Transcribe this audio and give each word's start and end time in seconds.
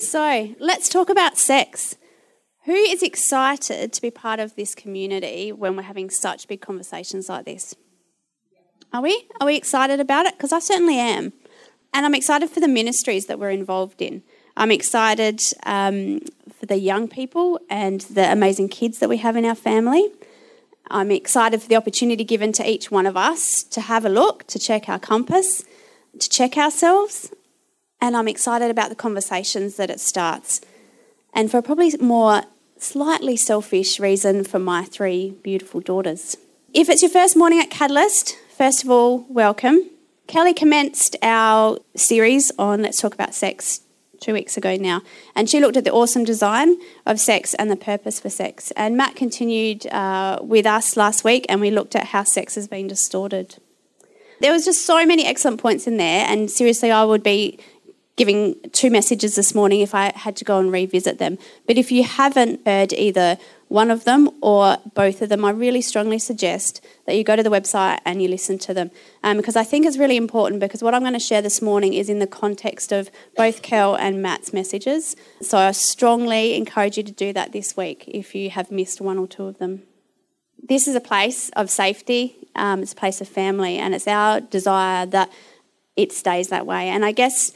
So 0.00 0.54
let's 0.58 0.88
talk 0.88 1.10
about 1.10 1.36
sex. 1.36 1.96
Who 2.64 2.72
is 2.72 3.02
excited 3.02 3.92
to 3.92 4.00
be 4.00 4.10
part 4.10 4.40
of 4.40 4.56
this 4.56 4.74
community 4.74 5.52
when 5.52 5.76
we're 5.76 5.82
having 5.82 6.08
such 6.08 6.48
big 6.48 6.62
conversations 6.62 7.28
like 7.28 7.44
this? 7.44 7.74
Are 8.94 9.02
we? 9.02 9.28
Are 9.40 9.46
we 9.46 9.56
excited 9.56 10.00
about 10.00 10.24
it? 10.24 10.36
Because 10.36 10.52
I 10.52 10.58
certainly 10.58 10.98
am. 10.98 11.34
And 11.92 12.06
I'm 12.06 12.14
excited 12.14 12.48
for 12.48 12.60
the 12.60 12.68
ministries 12.68 13.26
that 13.26 13.38
we're 13.38 13.50
involved 13.50 14.00
in. 14.00 14.22
I'm 14.56 14.70
excited 14.70 15.42
um, 15.66 16.20
for 16.58 16.64
the 16.64 16.78
young 16.78 17.06
people 17.06 17.60
and 17.68 18.00
the 18.02 18.32
amazing 18.32 18.70
kids 18.70 19.00
that 19.00 19.08
we 19.08 19.18
have 19.18 19.36
in 19.36 19.44
our 19.44 19.54
family. 19.54 20.10
I'm 20.90 21.10
excited 21.10 21.60
for 21.60 21.68
the 21.68 21.76
opportunity 21.76 22.24
given 22.24 22.52
to 22.54 22.68
each 22.68 22.90
one 22.90 23.06
of 23.06 23.18
us 23.18 23.62
to 23.64 23.82
have 23.82 24.06
a 24.06 24.08
look, 24.08 24.46
to 24.48 24.58
check 24.58 24.88
our 24.88 24.98
compass, 24.98 25.62
to 26.18 26.28
check 26.28 26.56
ourselves, 26.56 27.30
and 28.00 28.16
I'm 28.16 28.28
excited 28.28 28.70
about 28.70 28.88
the 28.88 28.94
conversations 28.94 29.76
that 29.76 29.90
it 29.90 30.00
starts. 30.00 30.60
And 31.32 31.50
for 31.50 31.58
a 31.58 31.62
probably 31.62 31.94
more 32.00 32.42
slightly 32.78 33.36
selfish 33.36 34.00
reason 34.00 34.44
for 34.44 34.58
my 34.58 34.84
three 34.84 35.30
beautiful 35.42 35.80
daughters. 35.80 36.36
If 36.72 36.88
it's 36.88 37.02
your 37.02 37.10
first 37.10 37.36
morning 37.36 37.60
at 37.60 37.70
Catalyst, 37.70 38.36
first 38.56 38.84
of 38.84 38.90
all, 38.90 39.26
welcome. 39.28 39.90
Kelly 40.26 40.54
commenced 40.54 41.16
our 41.22 41.78
series 41.96 42.52
on 42.58 42.82
Let's 42.82 43.00
Talk 43.00 43.14
About 43.14 43.34
Sex 43.34 43.80
two 44.20 44.32
weeks 44.32 44.56
ago 44.56 44.76
now, 44.76 45.02
and 45.34 45.48
she 45.48 45.60
looked 45.60 45.76
at 45.76 45.84
the 45.84 45.92
awesome 45.92 46.24
design 46.24 46.76
of 47.06 47.18
sex 47.18 47.54
and 47.54 47.70
the 47.70 47.76
purpose 47.76 48.20
for 48.20 48.30
sex. 48.30 48.70
And 48.76 48.96
Matt 48.96 49.16
continued 49.16 49.86
uh, 49.86 50.38
with 50.42 50.66
us 50.66 50.96
last 50.96 51.24
week, 51.24 51.46
and 51.48 51.60
we 51.60 51.70
looked 51.70 51.96
at 51.96 52.08
how 52.08 52.24
sex 52.24 52.54
has 52.54 52.68
been 52.68 52.86
distorted. 52.86 53.56
There 54.40 54.52
was 54.52 54.64
just 54.64 54.86
so 54.86 55.04
many 55.04 55.26
excellent 55.26 55.60
points 55.60 55.86
in 55.86 55.96
there, 55.96 56.24
and 56.28 56.50
seriously, 56.50 56.90
I 56.90 57.04
would 57.04 57.22
be 57.22 57.58
giving 58.20 58.54
two 58.72 58.90
messages 58.90 59.34
this 59.34 59.54
morning 59.54 59.80
if 59.80 59.94
I 59.94 60.12
had 60.14 60.36
to 60.36 60.44
go 60.44 60.58
and 60.58 60.70
revisit 60.70 61.16
them. 61.16 61.38
But 61.66 61.78
if 61.78 61.90
you 61.90 62.04
haven't 62.04 62.60
heard 62.66 62.92
either 62.92 63.38
one 63.68 63.90
of 63.90 64.04
them 64.04 64.28
or 64.42 64.76
both 64.92 65.22
of 65.22 65.30
them, 65.30 65.42
I 65.42 65.52
really 65.52 65.80
strongly 65.80 66.18
suggest 66.18 66.84
that 67.06 67.16
you 67.16 67.24
go 67.24 67.34
to 67.34 67.42
the 67.42 67.48
website 67.48 67.98
and 68.04 68.20
you 68.20 68.28
listen 68.28 68.58
to 68.58 68.74
them 68.74 68.90
um, 69.24 69.38
because 69.38 69.56
I 69.56 69.64
think 69.64 69.86
it's 69.86 69.96
really 69.96 70.18
important 70.18 70.60
because 70.60 70.82
what 70.82 70.94
I'm 70.94 71.00
going 71.00 71.14
to 71.14 71.18
share 71.18 71.40
this 71.40 71.62
morning 71.62 71.94
is 71.94 72.10
in 72.10 72.18
the 72.18 72.26
context 72.26 72.92
of 72.92 73.10
both 73.38 73.62
Kel 73.62 73.94
and 73.94 74.20
Matt's 74.20 74.52
messages. 74.52 75.16
So 75.40 75.56
I 75.56 75.70
strongly 75.72 76.56
encourage 76.56 76.98
you 76.98 77.02
to 77.04 77.12
do 77.12 77.32
that 77.32 77.52
this 77.52 77.74
week 77.74 78.04
if 78.06 78.34
you 78.34 78.50
have 78.50 78.70
missed 78.70 79.00
one 79.00 79.16
or 79.16 79.28
two 79.28 79.44
of 79.44 79.56
them. 79.56 79.84
This 80.62 80.86
is 80.86 80.94
a 80.94 81.00
place 81.00 81.48
of 81.56 81.70
safety, 81.70 82.36
um, 82.54 82.82
it's 82.82 82.92
a 82.92 82.96
place 82.96 83.22
of 83.22 83.28
family, 83.28 83.78
and 83.78 83.94
it's 83.94 84.06
our 84.06 84.42
desire 84.42 85.06
that 85.06 85.32
it 85.96 86.12
stays 86.12 86.48
that 86.48 86.66
way. 86.66 86.90
And 86.90 87.02
I 87.02 87.12
guess 87.12 87.52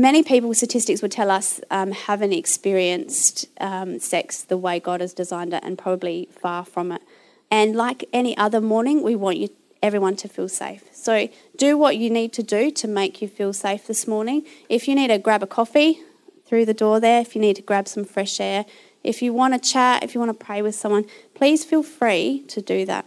many 0.00 0.22
people, 0.22 0.52
statistics 0.54 1.02
would 1.02 1.12
tell 1.12 1.30
us, 1.30 1.60
um, 1.70 1.92
haven't 1.92 2.32
experienced 2.32 3.46
um, 3.60 3.98
sex 3.98 4.42
the 4.42 4.56
way 4.56 4.80
God 4.80 5.00
has 5.00 5.12
designed 5.12 5.52
it 5.52 5.62
and 5.62 5.78
probably 5.78 6.28
far 6.30 6.64
from 6.64 6.92
it. 6.92 7.02
And 7.50 7.76
like 7.76 8.04
any 8.12 8.36
other 8.36 8.60
morning, 8.60 9.02
we 9.02 9.14
want 9.14 9.38
you 9.38 9.48
everyone 9.82 10.16
to 10.16 10.28
feel 10.28 10.48
safe. 10.48 10.82
So 10.92 11.28
do 11.56 11.78
what 11.78 11.96
you 11.96 12.10
need 12.10 12.32
to 12.32 12.42
do 12.42 12.70
to 12.72 12.88
make 12.88 13.22
you 13.22 13.28
feel 13.28 13.52
safe 13.52 13.86
this 13.86 14.06
morning. 14.06 14.44
If 14.68 14.88
you 14.88 14.94
need 14.94 15.08
to 15.08 15.18
grab 15.18 15.42
a 15.42 15.46
coffee 15.46 16.00
through 16.46 16.64
the 16.66 16.74
door 16.74 16.98
there, 16.98 17.20
if 17.20 17.34
you 17.34 17.40
need 17.40 17.56
to 17.56 17.62
grab 17.62 17.86
some 17.86 18.04
fresh 18.04 18.40
air, 18.40 18.64
if 19.04 19.22
you 19.22 19.32
want 19.32 19.54
to 19.54 19.70
chat, 19.70 20.02
if 20.02 20.14
you 20.14 20.20
want 20.20 20.36
to 20.36 20.44
pray 20.44 20.62
with 20.62 20.74
someone, 20.74 21.04
please 21.34 21.64
feel 21.64 21.82
free 21.82 22.42
to 22.48 22.60
do 22.60 22.84
that. 22.86 23.06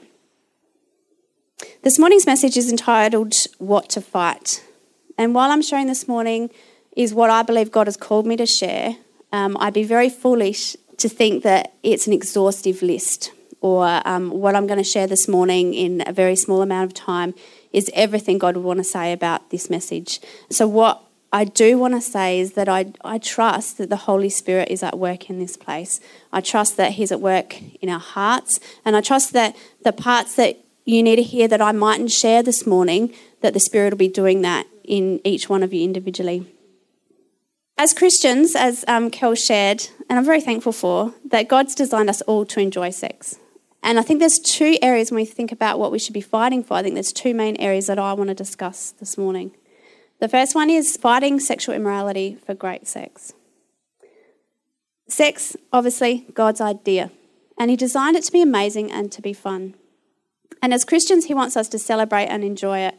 This 1.82 2.00
morning's 2.00 2.26
message 2.26 2.56
is 2.56 2.70
entitled 2.72 3.34
What 3.58 3.90
to 3.90 4.02
Fight. 4.02 4.64
And 5.18 5.36
while 5.36 5.52
I'm 5.52 5.62
sharing 5.62 5.88
this 5.88 6.08
morning, 6.08 6.50
is 7.00 7.14
what 7.14 7.30
I 7.30 7.44
believe 7.44 7.72
God 7.72 7.88
has 7.88 7.96
called 7.96 8.28
me 8.28 8.36
to 8.36 8.46
share, 8.46 8.98
um, 9.32 9.56
I'd 9.62 9.74
be 9.74 9.86
very 9.86 10.10
foolish 10.10 10.76
to 10.98 11.08
think 11.08 11.44
that 11.44 11.74
it's 11.82 12.08
an 12.08 12.12
exhaustive 12.12 12.82
list 12.82 13.32
or 13.62 14.02
um, 14.04 14.32
what 14.32 14.54
I'm 14.54 14.68
going 14.68 14.80
to 14.80 14.84
share 14.84 15.08
this 15.08 15.26
morning 15.26 15.74
in 15.74 16.04
a 16.06 16.12
very 16.12 16.36
small 16.36 16.62
amount 16.62 16.92
of 16.92 16.94
time 16.94 17.34
is 17.72 17.90
everything 17.94 18.38
God 18.38 18.58
would 18.58 18.66
want 18.66 18.80
to 18.80 18.84
say 18.84 19.14
about 19.14 19.50
this 19.50 19.70
message. 19.70 20.20
So, 20.50 20.68
what 20.68 21.02
I 21.32 21.46
do 21.46 21.78
want 21.78 21.94
to 21.94 22.02
say 22.02 22.42
is 22.42 22.54
that 22.54 22.68
I, 22.68 22.92
I 23.02 23.18
trust 23.18 23.78
that 23.78 23.90
the 23.90 23.96
Holy 23.96 24.30
Spirit 24.30 24.68
is 24.68 24.84
at 24.84 25.00
work 25.00 25.30
in 25.30 25.40
this 25.40 25.56
place. 25.56 26.02
I 26.34 26.42
trust 26.42 26.76
that 26.76 26.94
He's 26.94 27.14
at 27.14 27.22
work 27.22 27.56
in 27.82 27.88
our 27.88 28.00
hearts. 28.00 28.60
And 28.84 28.98
I 28.98 29.02
trust 29.02 29.32
that 29.32 29.56
the 29.86 29.94
parts 29.94 30.36
that 30.36 30.58
you 30.84 31.02
need 31.02 31.16
to 31.16 31.24
hear 31.24 31.48
that 31.48 31.62
I 31.62 31.72
mightn't 31.72 32.12
share 32.12 32.44
this 32.44 32.68
morning, 32.68 33.14
that 33.40 33.54
the 33.54 33.60
Spirit 33.62 33.94
will 33.94 33.98
be 33.98 34.10
doing 34.10 34.42
that 34.42 34.68
in 34.84 35.22
each 35.24 35.48
one 35.48 35.64
of 35.64 35.74
you 35.74 35.86
individually. 35.86 36.46
As 37.80 37.94
Christians, 37.94 38.58
as 38.58 38.84
um, 38.90 39.10
Kel 39.10 39.36
shared, 39.36 39.88
and 40.10 40.20
I'm 40.20 40.26
very 40.26 40.42
thankful 40.42 40.74
for, 40.74 41.14
that 41.24 41.48
God's 41.48 41.74
designed 41.74 42.10
us 42.10 42.20
all 42.24 42.44
to 42.48 42.60
enjoy 42.60 42.90
sex. 42.90 43.40
And 43.82 43.98
I 43.98 44.02
think 44.02 44.20
there's 44.20 44.38
two 44.38 44.78
areas 44.82 45.12
when 45.12 45.22
we 45.22 45.24
think 45.26 45.54
about 45.54 45.80
what 45.80 45.90
we 45.90 45.98
should 45.98 46.14
be 46.14 46.20
fighting 46.20 46.62
for. 46.62 46.74
I 46.74 46.84
think 46.84 46.96
there's 46.96 47.14
two 47.14 47.34
main 47.34 47.56
areas 47.56 47.88
that 47.88 47.98
I 47.98 48.12
want 48.12 48.28
to 48.28 48.34
discuss 48.34 48.92
this 48.92 49.18
morning. 49.18 49.52
The 50.20 50.28
first 50.28 50.56
one 50.56 50.70
is 50.70 50.98
fighting 50.98 51.40
sexual 51.40 51.74
immorality 51.74 52.38
for 52.46 52.54
great 52.54 52.86
sex. 52.86 53.32
Sex, 55.08 55.56
obviously, 55.72 56.28
God's 56.34 56.60
idea, 56.60 57.12
and 57.58 57.72
He 57.72 57.78
designed 57.78 58.18
it 58.18 58.26
to 58.26 58.32
be 58.34 58.42
amazing 58.42 58.92
and 58.92 59.10
to 59.14 59.22
be 59.22 59.32
fun. 59.32 59.76
And 60.62 60.74
as 60.74 60.84
Christians, 60.84 61.28
He 61.28 61.34
wants 61.34 61.56
us 61.56 61.70
to 61.70 61.80
celebrate 61.80 62.26
and 62.26 62.44
enjoy 62.44 62.80
it. 62.80 62.96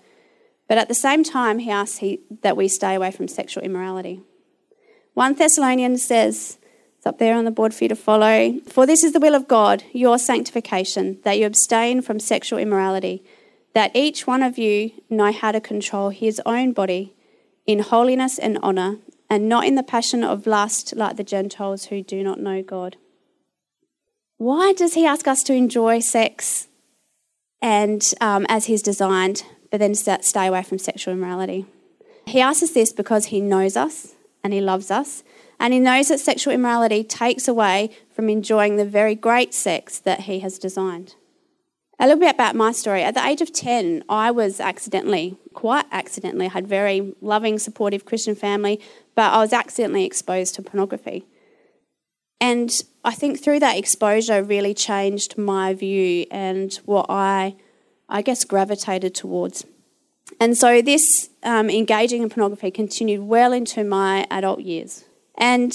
But 0.68 0.78
at 0.78 0.88
the 0.88 0.94
same 0.94 1.22
time, 1.22 1.58
He 1.58 1.70
asks 1.70 1.98
he, 1.98 2.20
that 2.40 2.56
we 2.56 2.66
stay 2.66 2.94
away 2.94 3.10
from 3.10 3.28
sexual 3.28 3.62
immorality. 3.62 4.22
1 5.20 5.34
Thessalonians 5.34 6.02
says, 6.02 6.56
it's 6.96 7.04
up 7.04 7.18
there 7.18 7.36
on 7.36 7.44
the 7.44 7.50
board 7.50 7.74
for 7.74 7.84
you 7.84 7.88
to 7.90 7.94
follow. 7.94 8.58
For 8.66 8.86
this 8.86 9.04
is 9.04 9.12
the 9.12 9.20
will 9.20 9.34
of 9.34 9.48
God, 9.48 9.84
your 9.92 10.16
sanctification, 10.16 11.18
that 11.24 11.38
you 11.38 11.44
abstain 11.44 12.00
from 12.00 12.18
sexual 12.18 12.58
immorality, 12.58 13.22
that 13.74 13.94
each 13.94 14.26
one 14.26 14.42
of 14.42 14.56
you 14.56 14.92
know 15.10 15.30
how 15.30 15.52
to 15.52 15.60
control 15.60 16.08
his 16.08 16.40
own 16.46 16.72
body 16.72 17.12
in 17.66 17.80
holiness 17.80 18.38
and 18.38 18.56
honour, 18.62 18.96
and 19.28 19.46
not 19.46 19.66
in 19.66 19.74
the 19.74 19.82
passion 19.82 20.24
of 20.24 20.46
lust 20.46 20.96
like 20.96 21.18
the 21.18 21.22
Gentiles 21.22 21.84
who 21.84 22.02
do 22.02 22.22
not 22.22 22.40
know 22.40 22.62
God. 22.62 22.96
Why 24.38 24.72
does 24.72 24.94
he 24.94 25.04
ask 25.04 25.28
us 25.28 25.42
to 25.42 25.52
enjoy 25.52 26.00
sex 26.00 26.66
and 27.60 28.02
um, 28.22 28.46
as 28.48 28.64
he's 28.64 28.80
designed, 28.80 29.42
but 29.70 29.80
then 29.80 29.94
stay 29.94 30.46
away 30.46 30.62
from 30.62 30.78
sexual 30.78 31.12
immorality? 31.12 31.66
He 32.24 32.40
asks 32.40 32.62
us 32.62 32.70
this 32.70 32.90
because 32.90 33.26
he 33.26 33.42
knows 33.42 33.76
us 33.76 34.14
and 34.42 34.52
He 34.52 34.60
loves 34.60 34.90
us. 34.90 35.22
And 35.58 35.72
He 35.72 35.80
knows 35.80 36.08
that 36.08 36.20
sexual 36.20 36.54
immorality 36.54 37.04
takes 37.04 37.48
away 37.48 37.90
from 38.10 38.28
enjoying 38.28 38.76
the 38.76 38.84
very 38.84 39.14
great 39.14 39.54
sex 39.54 39.98
that 39.98 40.20
He 40.20 40.40
has 40.40 40.58
designed. 40.58 41.14
A 41.98 42.06
little 42.06 42.20
bit 42.20 42.34
about 42.34 42.56
my 42.56 42.72
story. 42.72 43.02
At 43.02 43.12
the 43.12 43.26
age 43.26 43.42
of 43.42 43.52
10, 43.52 44.04
I 44.08 44.30
was 44.30 44.58
accidentally, 44.58 45.36
quite 45.52 45.84
accidentally, 45.92 46.46
I 46.46 46.48
had 46.48 46.66
very 46.66 47.14
loving, 47.20 47.58
supportive 47.58 48.06
Christian 48.06 48.34
family, 48.34 48.80
but 49.14 49.34
I 49.34 49.38
was 49.38 49.52
accidentally 49.52 50.06
exposed 50.06 50.54
to 50.54 50.62
pornography. 50.62 51.26
And 52.40 52.72
I 53.04 53.12
think 53.12 53.42
through 53.42 53.58
that 53.60 53.76
exposure 53.76 54.42
really 54.42 54.72
changed 54.72 55.36
my 55.36 55.74
view 55.74 56.24
and 56.30 56.72
what 56.86 57.04
I, 57.10 57.56
I 58.08 58.22
guess, 58.22 58.44
gravitated 58.44 59.14
towards. 59.14 59.66
And 60.38 60.56
so 60.56 60.80
this 60.80 61.30
um, 61.42 61.68
engaging 61.68 62.22
in 62.22 62.30
pornography 62.30 62.70
continued 62.70 63.22
well 63.22 63.52
into 63.52 63.84
my 63.84 64.26
adult 64.30 64.60
years. 64.60 65.04
And 65.36 65.72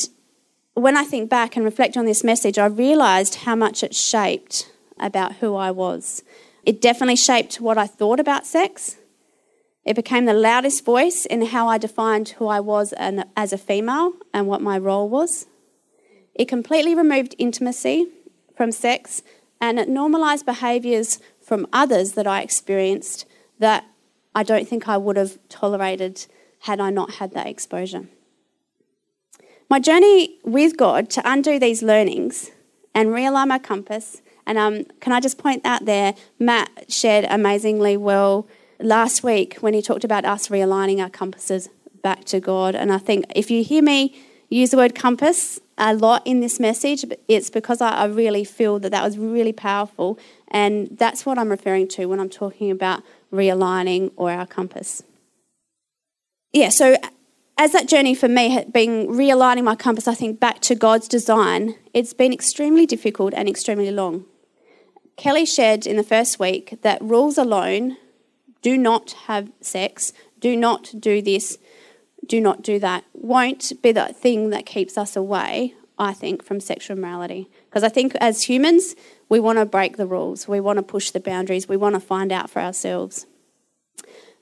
when 0.75 0.97
I 0.97 1.03
think 1.03 1.29
back 1.29 1.55
and 1.55 1.65
reflect 1.65 1.97
on 1.97 2.05
this 2.05 2.23
message, 2.23 2.57
I 2.57 2.65
realised 2.65 3.35
how 3.35 3.55
much 3.55 3.83
it 3.83 3.95
shaped 3.95 4.71
about 4.99 5.37
who 5.37 5.55
I 5.55 5.71
was. 5.71 6.23
It 6.65 6.81
definitely 6.81 7.15
shaped 7.15 7.61
what 7.61 7.77
I 7.77 7.87
thought 7.87 8.19
about 8.19 8.45
sex. 8.45 8.97
It 9.83 9.95
became 9.95 10.25
the 10.25 10.33
loudest 10.33 10.83
voice 10.83 11.25
in 11.25 11.45
how 11.45 11.67
I 11.67 11.77
defined 11.77 12.29
who 12.29 12.47
I 12.47 12.59
was 12.59 12.91
and, 12.93 13.25
as 13.37 13.53
a 13.53 13.57
female 13.57 14.13
and 14.33 14.47
what 14.47 14.61
my 14.61 14.77
role 14.77 15.07
was. 15.07 15.45
It 16.33 16.47
completely 16.47 16.95
removed 16.95 17.35
intimacy 17.37 18.07
from 18.55 18.71
sex 18.71 19.21
and 19.61 19.79
it 19.79 19.87
normalised 19.87 20.45
behaviours 20.45 21.19
from 21.41 21.67
others 21.71 22.13
that 22.13 22.27
I 22.27 22.41
experienced 22.41 23.25
that 23.59 23.85
I 24.35 24.43
don't 24.43 24.67
think 24.67 24.87
I 24.87 24.97
would 24.97 25.15
have 25.15 25.39
tolerated 25.49 26.27
had 26.59 26.79
I 26.79 26.89
not 26.89 27.15
had 27.15 27.33
that 27.33 27.47
exposure. 27.47 28.07
My 29.69 29.79
journey 29.79 30.37
with 30.43 30.77
God 30.77 31.09
to 31.11 31.21
undo 31.25 31.57
these 31.57 31.81
learnings 31.81 32.51
and 32.93 33.09
realign 33.09 33.47
my 33.47 33.59
compass, 33.59 34.21
and 34.45 34.57
um, 34.57 34.83
can 34.99 35.11
I 35.11 35.19
just 35.19 35.37
point 35.37 35.65
out 35.65 35.85
there, 35.85 36.13
Matt 36.37 36.91
shared 36.91 37.25
amazingly 37.29 37.97
well 37.97 38.47
last 38.79 39.23
week 39.23 39.55
when 39.55 39.73
he 39.73 39.81
talked 39.81 40.03
about 40.03 40.25
us 40.25 40.49
realigning 40.49 41.01
our 41.01 41.09
compasses 41.09 41.69
back 42.03 42.25
to 42.25 42.39
God. 42.39 42.75
And 42.75 42.91
I 42.91 42.99
think 42.99 43.25
if 43.35 43.49
you 43.49 43.63
hear 43.63 43.81
me 43.81 44.15
use 44.49 44.69
the 44.69 44.77
word 44.77 44.93
compass 44.93 45.59
a 45.77 45.95
lot 45.95 46.21
in 46.25 46.39
this 46.39 46.59
message, 46.59 47.03
it's 47.27 47.49
because 47.49 47.81
I 47.81 48.05
really 48.05 48.43
feel 48.43 48.79
that 48.79 48.91
that 48.91 49.03
was 49.03 49.17
really 49.17 49.53
powerful. 49.53 50.19
And 50.55 50.97
that's 50.97 51.25
what 51.25 51.37
I'm 51.37 51.49
referring 51.49 51.89
to 51.89 52.05
when 52.05 52.21
I'm 52.21 52.29
talking 52.29 52.71
about 52.71 53.03
realigning 53.29 54.13
or 54.15 54.31
our 54.31 54.47
compass. 54.47 55.03
Yeah, 56.53 56.69
so 56.69 56.95
as 57.57 57.73
that 57.73 57.89
journey 57.89 58.15
for 58.15 58.29
me 58.29 58.47
had 58.51 58.71
been 58.71 59.07
realigning 59.07 59.65
my 59.65 59.75
compass, 59.75 60.07
I 60.07 60.13
think, 60.13 60.39
back 60.39 60.61
to 60.61 60.73
God's 60.73 61.09
design, 61.09 61.75
it's 61.93 62.13
been 62.13 62.31
extremely 62.31 62.85
difficult 62.85 63.33
and 63.33 63.49
extremely 63.49 63.91
long. 63.91 64.23
Kelly 65.17 65.45
shared 65.45 65.85
in 65.85 65.97
the 65.97 66.03
first 66.03 66.39
week 66.39 66.79
that 66.83 67.01
rules 67.01 67.37
alone 67.37 67.97
do 68.61 68.77
not 68.77 69.11
have 69.27 69.51
sex, 69.59 70.13
do 70.39 70.55
not 70.55 70.93
do 70.97 71.21
this, 71.21 71.57
do 72.25 72.39
not 72.39 72.61
do 72.61 72.79
that, 72.79 73.03
won't 73.13 73.73
be 73.81 73.91
the 73.91 74.13
thing 74.13 74.51
that 74.51 74.65
keeps 74.65 74.97
us 74.97 75.17
away, 75.17 75.73
I 75.99 76.13
think, 76.13 76.45
from 76.45 76.61
sexual 76.61 76.97
morality. 76.97 77.49
Because 77.69 77.83
I 77.83 77.89
think 77.89 78.15
as 78.21 78.43
humans, 78.43 78.95
we 79.29 79.39
want 79.39 79.57
to 79.57 79.65
break 79.65 79.97
the 79.97 80.07
rules, 80.07 80.47
we 80.47 80.59
want 80.59 80.77
to 80.77 80.83
push 80.83 81.11
the 81.11 81.19
boundaries, 81.19 81.67
we 81.67 81.77
want 81.77 81.95
to 81.95 81.99
find 81.99 82.31
out 82.31 82.49
for 82.49 82.61
ourselves. 82.61 83.25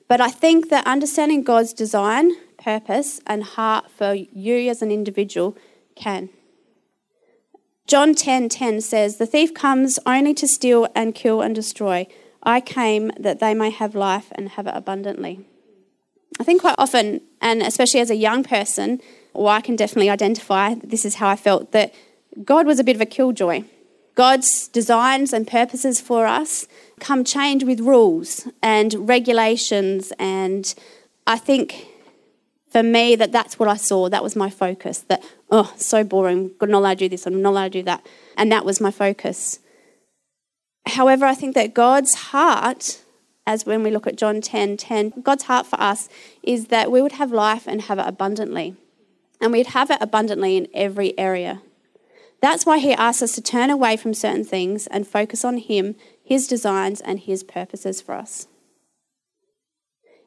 But 0.08 0.22
I 0.22 0.30
think 0.30 0.70
that 0.70 0.86
understanding 0.86 1.44
God's 1.44 1.74
design 1.74 2.32
purpose 2.58 3.20
and 3.26 3.44
heart 3.44 3.90
for 3.90 4.14
you 4.14 4.70
as 4.70 4.82
an 4.82 4.92
individual 4.92 5.58
can. 5.96 6.30
John 7.88 8.14
10:10 8.16 8.50
10, 8.50 8.50
10 8.50 8.82
says, 8.82 9.18
"The 9.18 9.26
thief 9.26 9.54
comes 9.54 10.00
only 10.06 10.34
to 10.36 10.48
steal 10.48 10.88
and 10.96 11.16
kill 11.16 11.42
and 11.42 11.54
destroy. 11.54 12.08
I 12.42 12.62
came 12.62 13.12
that 13.20 13.40
they 13.40 13.54
may 13.54 13.70
have 13.70 13.96
life 13.96 14.28
and 14.34 14.50
have 14.50 14.68
it 14.68 14.74
abundantly." 14.76 15.42
I 16.40 16.44
think 16.44 16.62
quite 16.62 16.76
often, 16.78 17.22
and 17.42 17.62
especially 17.62 18.00
as 18.00 18.10
a 18.10 18.16
young 18.16 18.44
person, 18.44 19.02
or 19.34 19.50
I 19.50 19.62
can 19.62 19.76
definitely 19.76 20.10
identify 20.10 20.76
this 20.76 21.06
is 21.06 21.16
how 21.16 21.28
I 21.28 21.36
felt 21.36 21.72
that 21.72 21.94
God 22.44 22.66
was 22.66 22.80
a 22.80 22.84
bit 22.84 22.96
of 22.96 23.02
a 23.02 23.06
killjoy. 23.06 23.64
God's 24.16 24.68
designs 24.68 25.34
and 25.34 25.48
purposes 25.48 26.00
for 26.00 26.28
us 26.28 26.68
come 27.00 27.24
chained 27.24 27.64
with 27.64 27.80
rules 27.80 28.48
and 28.62 29.08
regulations 29.08 30.14
and 30.20 30.74
I 31.26 31.38
think 31.38 31.88
for 32.74 32.82
me, 32.82 33.16
that 33.16 33.32
that's 33.32 33.60
what 33.60 33.70
I 33.70 33.76
saw. 33.76 34.10
That 34.10 34.24
was 34.24 34.36
my 34.36 34.50
focus. 34.50 35.02
That, 35.02 35.24
oh, 35.52 35.72
so 35.78 36.04
boring. 36.04 36.52
I'm 36.60 36.72
not 36.72 36.80
allowed 36.80 36.98
to 36.98 37.06
do 37.06 37.10
this. 37.10 37.28
I'm 37.28 37.40
not 37.40 37.52
allowed 37.52 37.74
to 37.74 37.80
do 37.80 37.84
that. 37.84 38.06
And 38.36 38.52
that 38.52 38.66
was 38.66 38.82
my 38.82 38.90
focus. 38.90 39.60
However, 40.88 41.26
I 41.26 41.36
think 41.36 41.54
that 41.54 41.76
God's 41.76 42.16
heart, 42.16 43.04
as 43.46 43.68
when 43.68 43.84
we 43.84 43.92
look 43.92 44.08
at 44.08 44.18
John 44.18 44.42
10 44.42 44.78
10, 44.78 45.14
God's 45.22 45.44
heart 45.44 45.68
for 45.68 45.80
us 45.80 46.10
is 46.42 46.68
that 46.68 46.92
we 46.92 47.00
would 47.00 47.14
have 47.14 47.32
life 47.32 47.68
and 47.68 47.84
have 47.84 48.00
it 48.00 48.08
abundantly. 48.08 48.76
And 49.40 49.52
we'd 49.52 49.68
have 49.68 49.92
it 49.92 50.00
abundantly 50.02 50.58
in 50.58 50.68
every 50.74 51.18
area. 51.18 51.62
That's 52.44 52.66
why 52.66 52.80
He 52.80 52.92
asks 52.92 53.22
us 53.22 53.36
to 53.36 53.42
turn 53.42 53.70
away 53.70 53.96
from 53.96 54.14
certain 54.14 54.44
things 54.44 54.86
and 54.88 55.08
focus 55.08 55.46
on 55.46 55.60
Him, 55.60 55.96
His 56.22 56.46
designs, 56.46 57.00
and 57.00 57.22
His 57.22 57.42
purposes 57.42 58.02
for 58.02 58.16
us. 58.16 58.50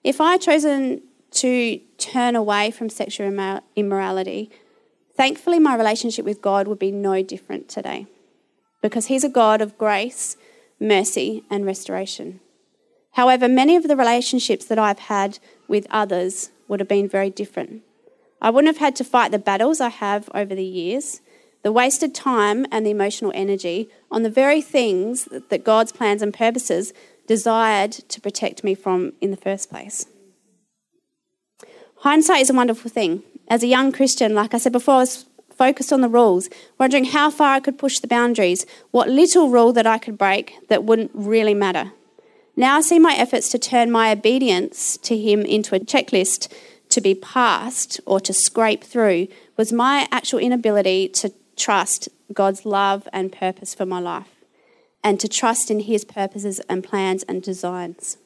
If 0.03 0.19
I 0.19 0.33
had 0.33 0.41
chosen 0.41 1.03
to 1.33 1.79
turn 1.99 2.35
away 2.35 2.71
from 2.71 2.89
sexual 2.89 3.61
immorality, 3.77 4.51
thankfully 5.15 5.59
my 5.59 5.77
relationship 5.77 6.25
with 6.25 6.41
God 6.41 6.67
would 6.67 6.79
be 6.79 6.91
no 6.91 7.23
different 7.23 7.69
today 7.69 8.07
because 8.81 9.07
He's 9.07 9.23
a 9.25 9.29
God 9.29 9.61
of 9.61 9.77
grace, 9.77 10.39
mercy, 10.81 11.45
and 11.51 11.67
restoration. 11.67 12.41
However, 13.13 13.47
many 13.47 13.77
of 13.77 13.89
the 13.89 13.97
relationships 13.97 14.65
that 14.65 14.79
I've 14.79 15.01
had 15.01 15.39
with 15.69 15.87
others 15.91 16.49
would 16.67 16.81
have 16.81 16.89
been 16.89 17.11
very 17.11 17.29
different. 17.29 17.83
I 18.41 18.49
wouldn't 18.49 18.75
have 18.75 18.81
had 18.83 18.97
to 18.97 19.05
fight 19.05 19.33
the 19.33 19.39
battles 19.39 19.83
I 19.83 19.91
have 19.91 20.31
over 20.33 20.55
the 20.55 20.65
years, 20.65 21.21
the 21.67 21.73
wasted 21.73 22.15
time 22.15 22.65
and 22.71 22.87
the 22.87 22.93
emotional 22.93 23.33
energy 23.35 23.89
on 24.09 24.23
the 24.23 24.31
very 24.31 24.63
things 24.63 25.25
that 25.49 25.65
God's 25.65 25.91
plans 25.91 26.23
and 26.23 26.33
purposes 26.33 26.93
desired 27.27 27.91
to 27.91 28.21
protect 28.21 28.63
me 28.63 28.73
from 28.73 29.15
in 29.21 29.33
the 29.33 29.37
first 29.37 29.69
place. 29.69 30.07
Hindsight 31.97 32.43
is 32.43 32.51
a 32.51 32.55
wonderful 32.55 32.89
thing. 32.89 33.25
As 33.49 33.65
a 33.65 33.67
young 33.67 33.91
Christian, 33.91 34.33
like 34.33 34.55
I 34.55 34.59
said 34.59 34.71
before, 34.71 34.95
I 34.95 34.99
was 34.99 35.27
focused 35.57 35.93
on 35.93 36.03
the 36.03 36.09
rules, 36.09 36.49
wondering 36.79 37.07
how 37.07 37.31
far 37.31 37.55
I 37.55 37.59
could 37.59 37.79
push 37.79 37.99
the 37.99 38.07
boundaries, 38.07 38.65
what 38.93 39.09
little 39.09 39.51
rule 39.51 39.73
that 39.73 39.89
I 39.89 39.99
could 39.99 40.17
break 40.17 40.55
that 40.69 40.85
wouldn't 40.85 41.11
really 41.15 41.55
matter. 41.55 41.91
Now 42.55 42.77
I 42.77 42.81
see 42.83 43.01
my 43.01 43.17
efforts 43.17 43.49
to 43.49 43.59
turn 43.59 43.91
my 43.91 44.13
obedience 44.13 44.97
to 44.99 45.19
Him 45.19 45.41
into 45.41 45.75
a 45.75 45.81
checklist 45.81 46.47
to 46.91 47.01
be 47.01 47.17
passed 47.17 48.01
or 48.07 48.21
to 48.21 48.33
scrape 48.33 48.85
through 48.85 49.27
was 49.57 49.73
my 49.73 50.07
actual 50.13 50.39
inability 50.39 51.09
to 51.09 51.33
trust 51.57 52.09
God's 52.33 52.65
love 52.65 53.09
and 53.13 53.33
purpose 53.33 53.75
for 53.75 53.87
my 53.87 54.01
life 54.01 54.37
and 55.03 55.19
to 55.21 55.29
trust 55.29 55.71
in 55.71 55.81
His 55.81 56.05
purposes 56.05 56.61
and 56.69 56.85
plans 56.85 57.23
and 57.25 57.43
designs. 57.43 58.19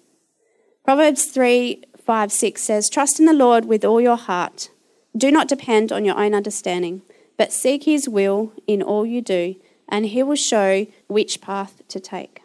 Proverbs 0.85 1.27
3 1.27 1.85
5 2.05 2.33
6 2.33 2.63
says, 2.63 2.89
Trust 2.89 3.21
in 3.21 3.27
the 3.27 3.33
Lord 3.33 3.67
with 3.67 3.85
all 3.85 4.01
your 4.01 4.17
heart. 4.17 4.71
Do 5.17 5.31
not 5.31 5.49
depend 5.49 5.93
on 5.93 6.05
your 6.05 6.19
own 6.19 6.35
understanding, 6.35 7.03
but 7.37 7.53
seek 7.53 7.85
his 7.85 8.09
will 8.09 8.53
in 8.67 8.83
all 8.83 9.05
you 9.05 9.21
do, 9.21 9.57
and 9.89 10.07
he 10.07 10.23
will 10.23 10.37
show 10.37 10.87
which 11.09 11.41
path 11.41 11.83
to 11.89 12.01
take. 12.01 12.43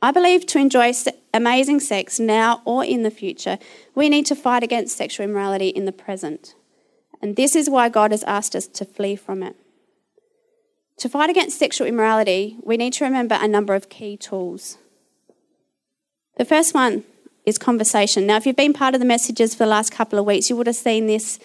I 0.00 0.10
believe 0.10 0.46
to 0.46 0.58
enjoy 0.58 0.92
amazing 1.34 1.80
sex 1.80 2.20
now 2.20 2.62
or 2.64 2.84
in 2.84 3.02
the 3.02 3.10
future, 3.10 3.58
we 3.94 4.08
need 4.08 4.26
to 4.26 4.36
fight 4.36 4.62
against 4.62 4.96
sexual 4.96 5.24
immorality 5.24 5.68
in 5.68 5.86
the 5.86 5.92
present. 5.92 6.54
And 7.20 7.36
this 7.36 7.56
is 7.56 7.68
why 7.68 7.88
God 7.88 8.10
has 8.12 8.22
asked 8.24 8.54
us 8.54 8.66
to 8.68 8.84
flee 8.84 9.16
from 9.16 9.42
it. 9.42 9.56
To 10.98 11.08
fight 11.08 11.30
against 11.30 11.58
sexual 11.58 11.86
immorality, 11.86 12.56
we 12.62 12.76
need 12.76 12.92
to 12.94 13.04
remember 13.04 13.38
a 13.40 13.48
number 13.48 13.74
of 13.74 13.88
key 13.88 14.16
tools. 14.16 14.78
The 16.36 16.44
first 16.44 16.74
one 16.74 17.04
is 17.46 17.58
conversation. 17.58 18.26
Now, 18.26 18.36
if 18.36 18.46
you've 18.46 18.56
been 18.56 18.72
part 18.72 18.94
of 18.94 19.00
the 19.00 19.06
messages 19.06 19.54
for 19.54 19.64
the 19.64 19.70
last 19.70 19.90
couple 19.90 20.18
of 20.18 20.24
weeks, 20.24 20.50
you 20.50 20.56
would 20.56 20.66
have 20.66 20.76
seen 20.76 21.06
this 21.06 21.38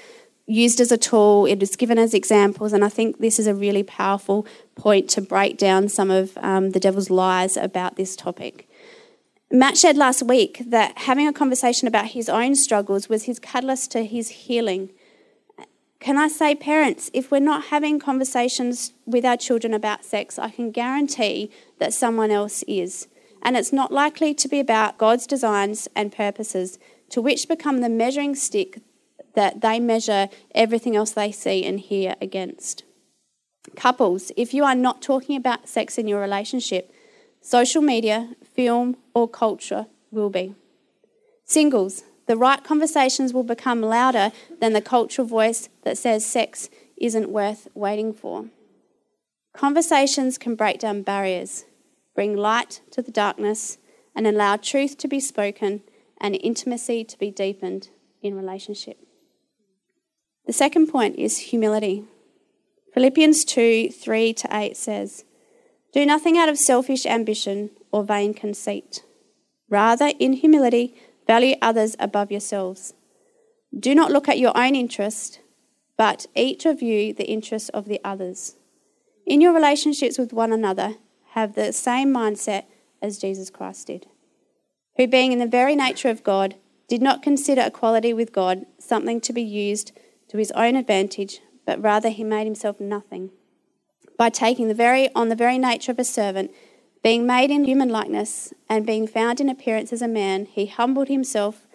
used 0.45 0.81
as 0.81 0.91
a 0.91 0.97
tool. 0.97 1.45
it 1.45 1.63
is 1.63 1.75
given 1.75 1.97
as 1.97 2.13
examples, 2.13 2.73
and 2.73 2.83
I 2.83 2.89
think 2.89 3.19
this 3.19 3.39
is 3.39 3.47
a 3.47 3.55
really 3.55 3.83
powerful 3.83 4.45
point 4.75 5.09
to 5.11 5.21
break 5.21 5.57
down 5.57 5.87
some 5.87 6.11
of 6.11 6.37
um, 6.37 6.71
the 6.71 6.79
devil's 6.79 7.09
lies 7.09 7.55
about 7.55 7.95
this 7.95 8.15
topic. 8.15 8.67
Matt 9.51 9.77
shared 9.77 9.97
last 9.97 10.23
week 10.23 10.63
that 10.65 10.97
having 10.97 11.27
a 11.27 11.33
conversation 11.33 11.87
about 11.87 12.07
his 12.07 12.27
own 12.27 12.55
struggles 12.55 13.07
was 13.07 13.23
his 13.23 13.39
catalyst 13.39 13.91
to 13.91 14.03
his 14.03 14.29
healing. 14.29 14.89
Can 16.03 16.17
I 16.17 16.27
say, 16.27 16.53
parents, 16.53 17.09
if 17.13 17.31
we're 17.31 17.39
not 17.39 17.67
having 17.67 17.97
conversations 17.97 18.91
with 19.05 19.23
our 19.23 19.37
children 19.37 19.73
about 19.73 20.03
sex, 20.03 20.37
I 20.37 20.49
can 20.49 20.69
guarantee 20.69 21.49
that 21.79 21.93
someone 21.93 22.29
else 22.29 22.61
is 22.67 23.07
and 23.41 23.55
it's 23.55 23.71
not 23.71 23.91
likely 23.91 24.33
to 24.33 24.47
be 24.49 24.59
about 24.59 24.97
God's 24.97 25.25
designs 25.25 25.87
and 25.95 26.11
purposes, 26.11 26.77
to 27.09 27.21
which 27.21 27.47
become 27.47 27.79
the 27.79 27.89
measuring 27.89 28.35
stick 28.35 28.81
that 29.35 29.61
they 29.61 29.79
measure 29.79 30.29
everything 30.53 30.95
else 30.95 31.11
they 31.11 31.31
see 31.31 31.63
and 31.63 31.79
hear 31.79 32.15
against. 32.21 32.83
Couples, 33.75 34.31
if 34.35 34.53
you 34.53 34.63
are 34.63 34.75
not 34.75 35.01
talking 35.01 35.37
about 35.37 35.69
sex 35.69 35.97
in 35.97 36.07
your 36.07 36.19
relationship, 36.19 36.91
social 37.41 37.81
media, 37.81 38.35
film, 38.53 38.97
or 39.13 39.27
culture 39.27 39.87
will 40.11 40.29
be. 40.29 40.53
Singles, 41.45 42.03
the 42.27 42.37
right 42.37 42.63
conversations 42.63 43.33
will 43.33 43.43
become 43.43 43.81
louder 43.81 44.31
than 44.59 44.73
the 44.73 44.81
cultural 44.81 45.27
voice 45.27 45.69
that 45.83 45.97
says 45.97 46.25
sex 46.25 46.69
isn't 46.97 47.29
worth 47.29 47.67
waiting 47.73 48.13
for. 48.13 48.45
Conversations 49.53 50.37
can 50.37 50.55
break 50.55 50.79
down 50.79 51.01
barriers 51.01 51.65
bring 52.13 52.35
light 52.35 52.81
to 52.91 53.01
the 53.01 53.11
darkness, 53.11 53.77
and 54.15 54.27
allow 54.27 54.55
truth 54.55 54.97
to 54.99 55.07
be 55.07 55.19
spoken 55.19 55.81
and 56.21 56.37
intimacy 56.41 57.03
to 57.03 57.17
be 57.17 57.31
deepened 57.31 57.89
in 58.21 58.35
relationship. 58.35 58.97
The 60.45 60.53
second 60.53 60.87
point 60.87 61.17
is 61.17 61.37
humility. 61.37 62.03
Philippians 62.93 63.43
2 63.45 63.89
3 63.89 64.33
to 64.33 64.47
8 64.51 64.77
says, 64.77 65.25
Do 65.93 66.05
nothing 66.05 66.37
out 66.37 66.49
of 66.49 66.57
selfish 66.57 67.05
ambition 67.05 67.71
or 67.91 68.03
vain 68.03 68.33
conceit. 68.33 69.03
Rather, 69.69 70.11
in 70.19 70.33
humility, 70.33 70.95
value 71.27 71.55
others 71.61 71.95
above 71.99 72.31
yourselves. 72.31 72.93
Do 73.77 73.95
not 73.95 74.11
look 74.11 74.29
at 74.29 74.39
your 74.39 74.55
own 74.57 74.75
interest, 74.75 75.39
but 75.97 76.25
each 76.35 76.65
of 76.65 76.81
you 76.81 77.13
the 77.13 77.29
interest 77.29 77.69
of 77.73 77.85
the 77.85 77.99
others. 78.03 78.55
In 79.25 79.41
your 79.41 79.53
relationships 79.53 80.17
with 80.17 80.33
one 80.33 80.51
another, 80.51 80.95
have 81.31 81.55
the 81.55 81.73
same 81.73 82.13
mindset 82.13 82.65
as 83.01 83.17
Jesus 83.17 83.49
Christ 83.49 83.87
did, 83.87 84.07
who, 84.97 85.07
being 85.07 85.31
in 85.31 85.39
the 85.39 85.47
very 85.47 85.75
nature 85.75 86.09
of 86.09 86.23
God, 86.23 86.55
did 86.87 87.01
not 87.01 87.23
consider 87.23 87.61
equality 87.61 88.13
with 88.13 88.33
God 88.33 88.65
something 88.77 89.19
to 89.21 89.33
be 89.33 89.41
used 89.41 89.91
to 90.29 90.37
his 90.37 90.51
own 90.51 90.75
advantage, 90.75 91.39
but 91.65 91.81
rather 91.81 92.09
he 92.09 92.23
made 92.23 92.45
himself 92.45 92.79
nothing 92.79 93.31
by 94.17 94.29
taking 94.29 94.67
the 94.67 94.73
very 94.73 95.13
on 95.15 95.29
the 95.29 95.35
very 95.35 95.57
nature 95.57 95.91
of 95.91 95.99
a 95.99 96.03
servant, 96.03 96.51
being 97.03 97.27
made 97.27 97.51
in 97.51 97.65
human 97.65 97.89
likeness, 97.89 98.53
and 98.69 98.85
being 98.85 99.05
found 99.05 99.41
in 99.41 99.49
appearance 99.49 99.91
as 99.91 100.01
a 100.01 100.07
man, 100.07 100.45
he 100.45 100.65
humbled 100.67 101.09
himself 101.09 101.67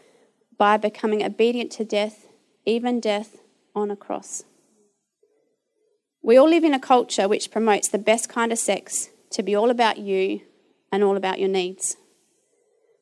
by 0.56 0.78
becoming 0.78 1.22
obedient 1.22 1.70
to 1.70 1.84
death, 1.84 2.26
even 2.64 2.98
death 2.98 3.36
on 3.74 3.90
a 3.90 3.96
cross. 3.96 4.44
We 6.22 6.38
all 6.38 6.48
live 6.48 6.64
in 6.64 6.74
a 6.74 6.80
culture 6.80 7.28
which 7.28 7.50
promotes 7.50 7.88
the 7.88 7.98
best 7.98 8.28
kind 8.28 8.52
of 8.52 8.58
sex 8.58 9.10
to 9.30 9.42
be 9.42 9.54
all 9.54 9.70
about 9.70 9.98
you 9.98 10.40
and 10.90 11.04
all 11.04 11.16
about 11.16 11.38
your 11.38 11.48
needs, 11.50 11.98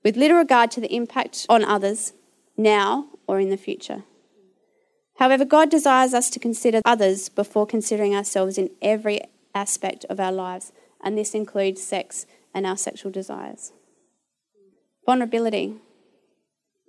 with 0.02 0.16
little 0.16 0.36
regard 0.36 0.72
to 0.72 0.80
the 0.80 0.94
impact 0.94 1.46
on 1.48 1.64
others 1.64 2.12
now 2.56 3.06
or 3.28 3.38
in 3.38 3.50
the 3.50 3.56
future. 3.56 4.02
However, 5.18 5.44
God 5.44 5.70
desires 5.70 6.12
us 6.12 6.28
to 6.30 6.40
consider 6.40 6.80
others 6.84 7.28
before 7.28 7.66
considering 7.66 8.14
ourselves 8.14 8.58
in 8.58 8.70
every 8.82 9.20
aspect 9.54 10.04
of 10.10 10.20
our 10.20 10.32
lives, 10.32 10.72
and 11.06 11.16
this 11.16 11.36
includes 11.36 11.80
sex 11.80 12.26
and 12.52 12.66
our 12.66 12.76
sexual 12.76 13.12
desires. 13.12 13.70
Vulnerability. 15.06 15.76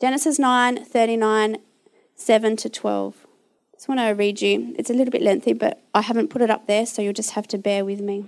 Genesis 0.01 0.39
9 0.39 0.83
39, 0.83 1.57
7 2.15 2.55
to 2.55 2.67
12. 2.67 3.15
I 3.15 3.75
just 3.75 3.87
want 3.87 3.99
to 3.99 4.07
read 4.07 4.41
you. 4.41 4.73
It's 4.79 4.89
a 4.89 4.93
little 4.93 5.11
bit 5.11 5.21
lengthy, 5.21 5.53
but 5.53 5.83
I 5.93 6.01
haven't 6.01 6.29
put 6.29 6.41
it 6.41 6.49
up 6.49 6.65
there, 6.65 6.87
so 6.87 7.03
you'll 7.03 7.13
just 7.13 7.31
have 7.31 7.47
to 7.49 7.59
bear 7.59 7.85
with 7.85 8.01
me. 8.01 8.25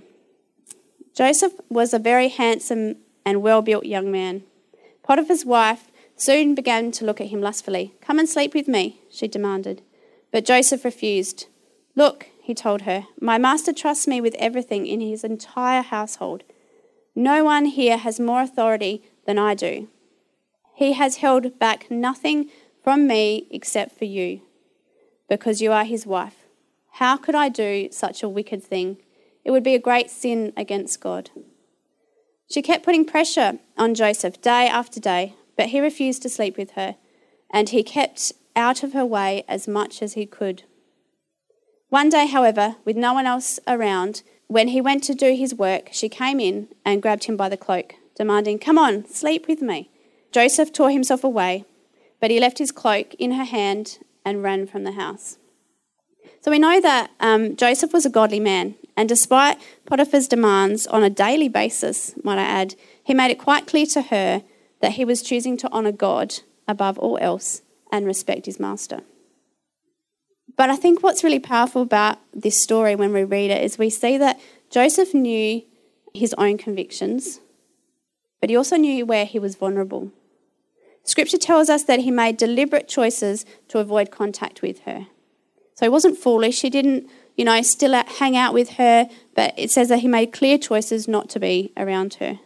Joseph 1.12 1.54
was 1.68 1.92
a 1.92 1.98
very 1.98 2.28
handsome 2.28 2.94
and 3.26 3.42
well 3.42 3.60
built 3.60 3.84
young 3.84 4.12
man. 4.12 4.44
Potiphar's 5.02 5.44
wife 5.44 5.90
soon 6.14 6.54
began 6.54 6.92
to 6.92 7.04
look 7.04 7.20
at 7.20 7.30
him 7.30 7.40
lustfully. 7.40 7.94
Come 8.00 8.20
and 8.20 8.28
sleep 8.28 8.54
with 8.54 8.68
me, 8.68 9.00
she 9.10 9.26
demanded. 9.26 9.82
But 10.30 10.44
Joseph 10.44 10.84
refused. 10.84 11.46
Look, 11.96 12.28
he 12.50 12.54
told 12.54 12.82
her, 12.82 13.06
my 13.20 13.38
master 13.38 13.72
trusts 13.72 14.08
me 14.08 14.20
with 14.20 14.34
everything 14.34 14.84
in 14.84 15.00
his 15.00 15.22
entire 15.22 15.82
household. 15.82 16.42
No 17.14 17.44
one 17.44 17.66
here 17.66 17.96
has 17.96 18.18
more 18.18 18.42
authority 18.42 19.04
than 19.24 19.38
I 19.38 19.54
do. 19.54 19.86
He 20.74 20.94
has 20.94 21.18
held 21.18 21.60
back 21.60 21.88
nothing 21.92 22.50
from 22.82 23.06
me 23.06 23.46
except 23.52 23.96
for 23.96 24.04
you, 24.04 24.40
because 25.28 25.62
you 25.62 25.70
are 25.70 25.84
his 25.84 26.08
wife. 26.08 26.38
How 26.94 27.16
could 27.16 27.36
I 27.36 27.48
do 27.50 27.88
such 27.92 28.20
a 28.20 28.28
wicked 28.28 28.64
thing? 28.64 28.96
It 29.44 29.52
would 29.52 29.62
be 29.62 29.76
a 29.76 29.86
great 29.88 30.10
sin 30.10 30.52
against 30.56 31.00
God. 31.00 31.30
She 32.50 32.62
kept 32.62 32.84
putting 32.84 33.04
pressure 33.04 33.60
on 33.78 33.94
Joseph 33.94 34.42
day 34.42 34.66
after 34.66 34.98
day, 34.98 35.34
but 35.56 35.66
he 35.66 35.80
refused 35.80 36.22
to 36.22 36.28
sleep 36.28 36.56
with 36.56 36.72
her, 36.72 36.96
and 37.48 37.68
he 37.68 37.84
kept 37.84 38.32
out 38.56 38.82
of 38.82 38.92
her 38.92 39.06
way 39.06 39.44
as 39.46 39.68
much 39.68 40.02
as 40.02 40.14
he 40.14 40.26
could. 40.26 40.64
One 41.90 42.08
day, 42.08 42.26
however, 42.26 42.76
with 42.84 42.96
no 42.96 43.12
one 43.12 43.26
else 43.26 43.58
around, 43.66 44.22
when 44.46 44.68
he 44.68 44.80
went 44.80 45.02
to 45.04 45.14
do 45.14 45.34
his 45.34 45.56
work, 45.56 45.88
she 45.90 46.08
came 46.08 46.38
in 46.38 46.68
and 46.84 47.02
grabbed 47.02 47.24
him 47.24 47.36
by 47.36 47.48
the 47.48 47.56
cloak, 47.56 47.96
demanding, 48.16 48.60
Come 48.60 48.78
on, 48.78 49.04
sleep 49.06 49.48
with 49.48 49.60
me. 49.60 49.90
Joseph 50.30 50.72
tore 50.72 50.92
himself 50.92 51.24
away, 51.24 51.64
but 52.20 52.30
he 52.30 52.38
left 52.38 52.58
his 52.58 52.70
cloak 52.70 53.14
in 53.14 53.32
her 53.32 53.44
hand 53.44 53.98
and 54.24 54.40
ran 54.40 54.68
from 54.68 54.84
the 54.84 54.92
house. 54.92 55.36
So 56.42 56.52
we 56.52 56.60
know 56.60 56.80
that 56.80 57.10
um, 57.18 57.56
Joseph 57.56 57.92
was 57.92 58.06
a 58.06 58.10
godly 58.10 58.38
man, 58.38 58.76
and 58.96 59.08
despite 59.08 59.58
Potiphar's 59.84 60.28
demands 60.28 60.86
on 60.86 61.02
a 61.02 61.10
daily 61.10 61.48
basis, 61.48 62.14
might 62.22 62.38
I 62.38 62.44
add, 62.44 62.76
he 63.02 63.14
made 63.14 63.32
it 63.32 63.38
quite 63.38 63.66
clear 63.66 63.86
to 63.86 64.02
her 64.02 64.44
that 64.80 64.92
he 64.92 65.04
was 65.04 65.22
choosing 65.22 65.56
to 65.56 65.72
honour 65.72 65.92
God 65.92 66.36
above 66.68 67.00
all 67.00 67.18
else 67.20 67.62
and 67.90 68.06
respect 68.06 68.46
his 68.46 68.60
master. 68.60 69.00
But 70.56 70.70
I 70.70 70.76
think 70.76 71.02
what's 71.02 71.24
really 71.24 71.38
powerful 71.38 71.82
about 71.82 72.18
this 72.32 72.62
story 72.62 72.94
when 72.94 73.12
we 73.12 73.24
read 73.24 73.50
it 73.50 73.62
is 73.62 73.78
we 73.78 73.90
see 73.90 74.18
that 74.18 74.40
Joseph 74.70 75.14
knew 75.14 75.62
his 76.14 76.34
own 76.34 76.58
convictions, 76.58 77.40
but 78.40 78.50
he 78.50 78.56
also 78.56 78.76
knew 78.76 79.06
where 79.06 79.24
he 79.24 79.38
was 79.38 79.56
vulnerable. 79.56 80.10
Scripture 81.04 81.38
tells 81.38 81.68
us 81.68 81.84
that 81.84 82.00
he 82.00 82.10
made 82.10 82.36
deliberate 82.36 82.88
choices 82.88 83.44
to 83.68 83.78
avoid 83.78 84.10
contact 84.10 84.62
with 84.62 84.80
her. 84.80 85.06
So 85.74 85.86
he 85.86 85.88
wasn't 85.88 86.18
foolish. 86.18 86.60
He 86.60 86.70
didn't, 86.70 87.08
you 87.36 87.44
know, 87.44 87.62
still 87.62 87.94
hang 87.94 88.36
out 88.36 88.52
with 88.52 88.70
her, 88.70 89.08
but 89.34 89.54
it 89.56 89.70
says 89.70 89.88
that 89.88 90.00
he 90.00 90.08
made 90.08 90.32
clear 90.32 90.58
choices 90.58 91.08
not 91.08 91.30
to 91.30 91.40
be 91.40 91.72
around 91.76 92.14
her. 92.14 92.38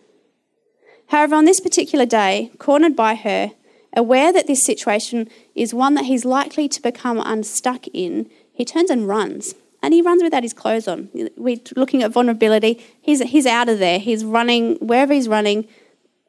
However, 1.09 1.35
on 1.35 1.45
this 1.45 1.61
particular 1.61 2.07
day, 2.07 2.53
cornered 2.59 2.97
by 2.97 3.15
her, 3.17 3.53
aware 3.97 4.33
that 4.33 4.47
this 4.47 4.65
situation 4.65 5.29
is 5.55 5.75
one 5.75 5.95
that 5.95 6.05
he's 6.05 6.25
likely 6.25 6.69
to 6.69 6.83
become 6.83 7.21
unstuck 7.25 7.87
in, 7.93 8.31
he 8.53 8.65
turns 8.65 8.91
and 8.91 9.09
runs. 9.09 9.55
And 9.83 9.93
he 9.93 10.01
runs 10.01 10.23
without 10.23 10.43
his 10.43 10.55
clothes 10.55 10.89
on. 10.89 11.11
We're 11.37 11.61
looking 11.77 12.03
at 12.03 12.11
vulnerability. 12.11 12.83
He's, 13.03 13.23
he's 13.23 13.45
out 13.45 13.69
of 13.69 13.79
there. 13.79 13.99
He's 13.99 14.25
running, 14.25 14.77
wherever 14.77 15.13
he's 15.13 15.29
running, 15.29 15.69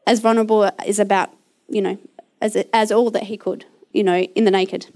as 0.05 0.19
vulnerable 0.19 0.69
is 0.85 0.99
about, 0.99 1.31
you 1.69 1.81
know, 1.81 1.97
as, 2.41 2.57
as 2.73 2.91
all 2.91 3.09
that 3.11 3.23
he 3.23 3.37
could, 3.37 3.65
you 3.93 4.03
know, 4.03 4.19
in 4.19 4.43
the 4.43 4.51
naked. 4.51 4.87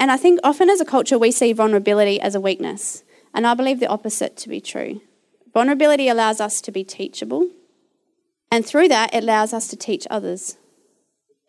And 0.00 0.10
I 0.10 0.16
think 0.16 0.40
often 0.42 0.68
as 0.68 0.80
a 0.80 0.84
culture, 0.84 1.18
we 1.18 1.30
see 1.30 1.52
vulnerability 1.52 2.20
as 2.20 2.34
a 2.34 2.40
weakness. 2.40 3.04
And 3.34 3.46
I 3.46 3.54
believe 3.54 3.78
the 3.78 3.86
opposite 3.86 4.36
to 4.38 4.48
be 4.48 4.60
true. 4.60 5.00
Vulnerability 5.54 6.08
allows 6.08 6.40
us 6.40 6.60
to 6.62 6.72
be 6.72 6.84
teachable. 6.84 7.48
And 8.50 8.66
through 8.66 8.88
that, 8.88 9.14
it 9.14 9.22
allows 9.22 9.52
us 9.52 9.68
to 9.68 9.76
teach 9.76 10.06
others. 10.10 10.56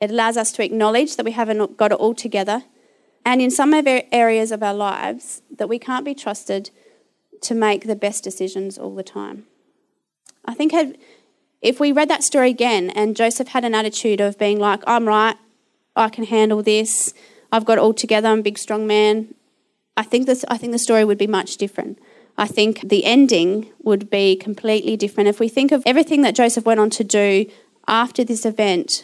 It 0.02 0.12
allows 0.12 0.38
us 0.38 0.52
to 0.54 0.64
acknowledge 0.64 1.16
that 1.16 1.26
we 1.26 1.32
haven't 1.32 1.78
got 1.78 1.92
it 1.92 1.98
all 1.98 2.14
together. 2.14 2.64
And 3.26 3.42
in 3.42 3.52
some 3.52 3.74
areas 3.74 4.52
of 4.52 4.64
our 4.64 4.74
lives, 4.74 5.42
that 5.56 5.70
we 5.70 5.78
can't 5.78 6.06
be 6.06 6.16
trusted 6.16 6.72
to 7.42 7.54
make 7.54 7.86
the 7.86 7.96
best 7.96 8.24
decisions 8.24 8.78
all 8.78 8.96
the 8.96 9.04
time. 9.04 9.46
I 10.46 10.54
think 10.54 10.74
if 11.62 11.80
we 11.80 11.92
read 11.92 12.10
that 12.10 12.24
story 12.24 12.50
again 12.50 12.90
and 12.92 13.16
Joseph 13.16 13.50
had 13.50 13.66
an 13.66 13.76
attitude 13.76 14.22
of 14.22 14.38
being 14.38 14.60
like, 14.60 14.82
I'm 14.88 15.08
right, 15.08 15.36
I 15.96 16.10
can 16.10 16.24
handle 16.24 16.64
this, 16.64 17.14
I've 17.52 17.66
got 17.66 17.78
it 17.78 17.82
all 17.82 17.94
together, 17.94 18.30
I'm 18.30 18.40
a 18.40 18.44
big, 18.44 18.58
strong 18.58 18.88
man. 18.88 19.34
I 19.98 20.04
think, 20.04 20.26
this, 20.26 20.46
I 20.48 20.58
think 20.58 20.72
the 20.72 20.80
story 20.80 21.04
would 21.04 21.18
be 21.18 21.28
much 21.28 21.58
different. 21.58 22.00
I 22.38 22.48
think 22.48 22.88
the 22.88 23.04
ending 23.04 23.70
would 23.84 24.10
be 24.10 24.38
completely 24.38 24.96
different. 24.96 25.28
If 25.28 25.42
we 25.42 25.50
think 25.50 25.74
of 25.74 25.84
everything 25.86 26.22
that 26.22 26.36
Joseph 26.36 26.66
went 26.66 26.80
on 26.80 26.90
to 26.92 27.04
do 27.04 27.48
after 27.86 28.24
this 28.24 28.46
event, 28.46 29.04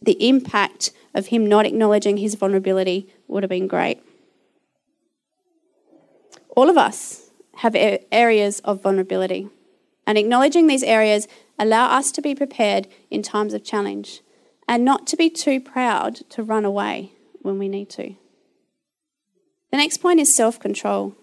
the 0.00 0.28
impact 0.28 0.92
of 1.14 1.28
him 1.28 1.46
not 1.46 1.66
acknowledging 1.66 2.18
his 2.18 2.34
vulnerability 2.34 3.08
would 3.26 3.42
have 3.42 3.50
been 3.50 3.66
great. 3.66 4.02
All 6.56 6.70
of 6.70 6.76
us 6.76 7.30
have 7.56 7.74
areas 8.12 8.60
of 8.60 8.82
vulnerability, 8.82 9.48
and 10.06 10.18
acknowledging 10.18 10.66
these 10.66 10.82
areas 10.82 11.26
allow 11.58 11.86
us 11.86 12.12
to 12.12 12.22
be 12.22 12.34
prepared 12.34 12.86
in 13.10 13.22
times 13.22 13.54
of 13.54 13.64
challenge 13.64 14.20
and 14.68 14.84
not 14.84 15.06
to 15.06 15.16
be 15.16 15.30
too 15.30 15.60
proud 15.60 16.16
to 16.30 16.42
run 16.42 16.64
away 16.64 17.12
when 17.42 17.58
we 17.58 17.68
need 17.68 17.88
to. 17.90 18.14
The 19.70 19.76
next 19.76 19.98
point 19.98 20.20
is 20.20 20.36
self 20.36 20.58
control. 20.58 21.14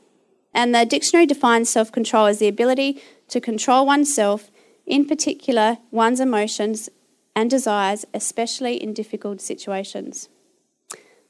And 0.54 0.74
the 0.74 0.86
dictionary 0.86 1.26
defines 1.26 1.70
self 1.70 1.92
control 1.92 2.28
as 2.28 2.40
the 2.40 2.48
ability 2.48 3.02
to 3.30 3.42
control 3.42 3.86
oneself, 3.86 4.52
in 4.86 5.08
particular 5.08 5.80
one's 5.92 6.20
emotions 6.20 6.90
and 7.36 7.50
desires, 7.50 8.06
especially 8.14 8.82
in 8.82 8.94
difficult 8.94 9.42
situations. 9.42 10.30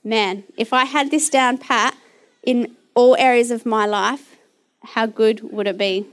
Man, 0.04 0.44
if 0.58 0.74
I 0.74 0.86
had 0.86 1.12
this 1.12 1.30
down 1.30 1.58
pat 1.58 1.96
in 2.44 2.76
all 2.94 3.16
areas 3.18 3.52
of 3.52 3.66
my 3.66 3.86
life, 3.86 4.38
how 4.84 5.06
good 5.06 5.42
would 5.52 5.68
it 5.68 5.78
be? 5.78 6.06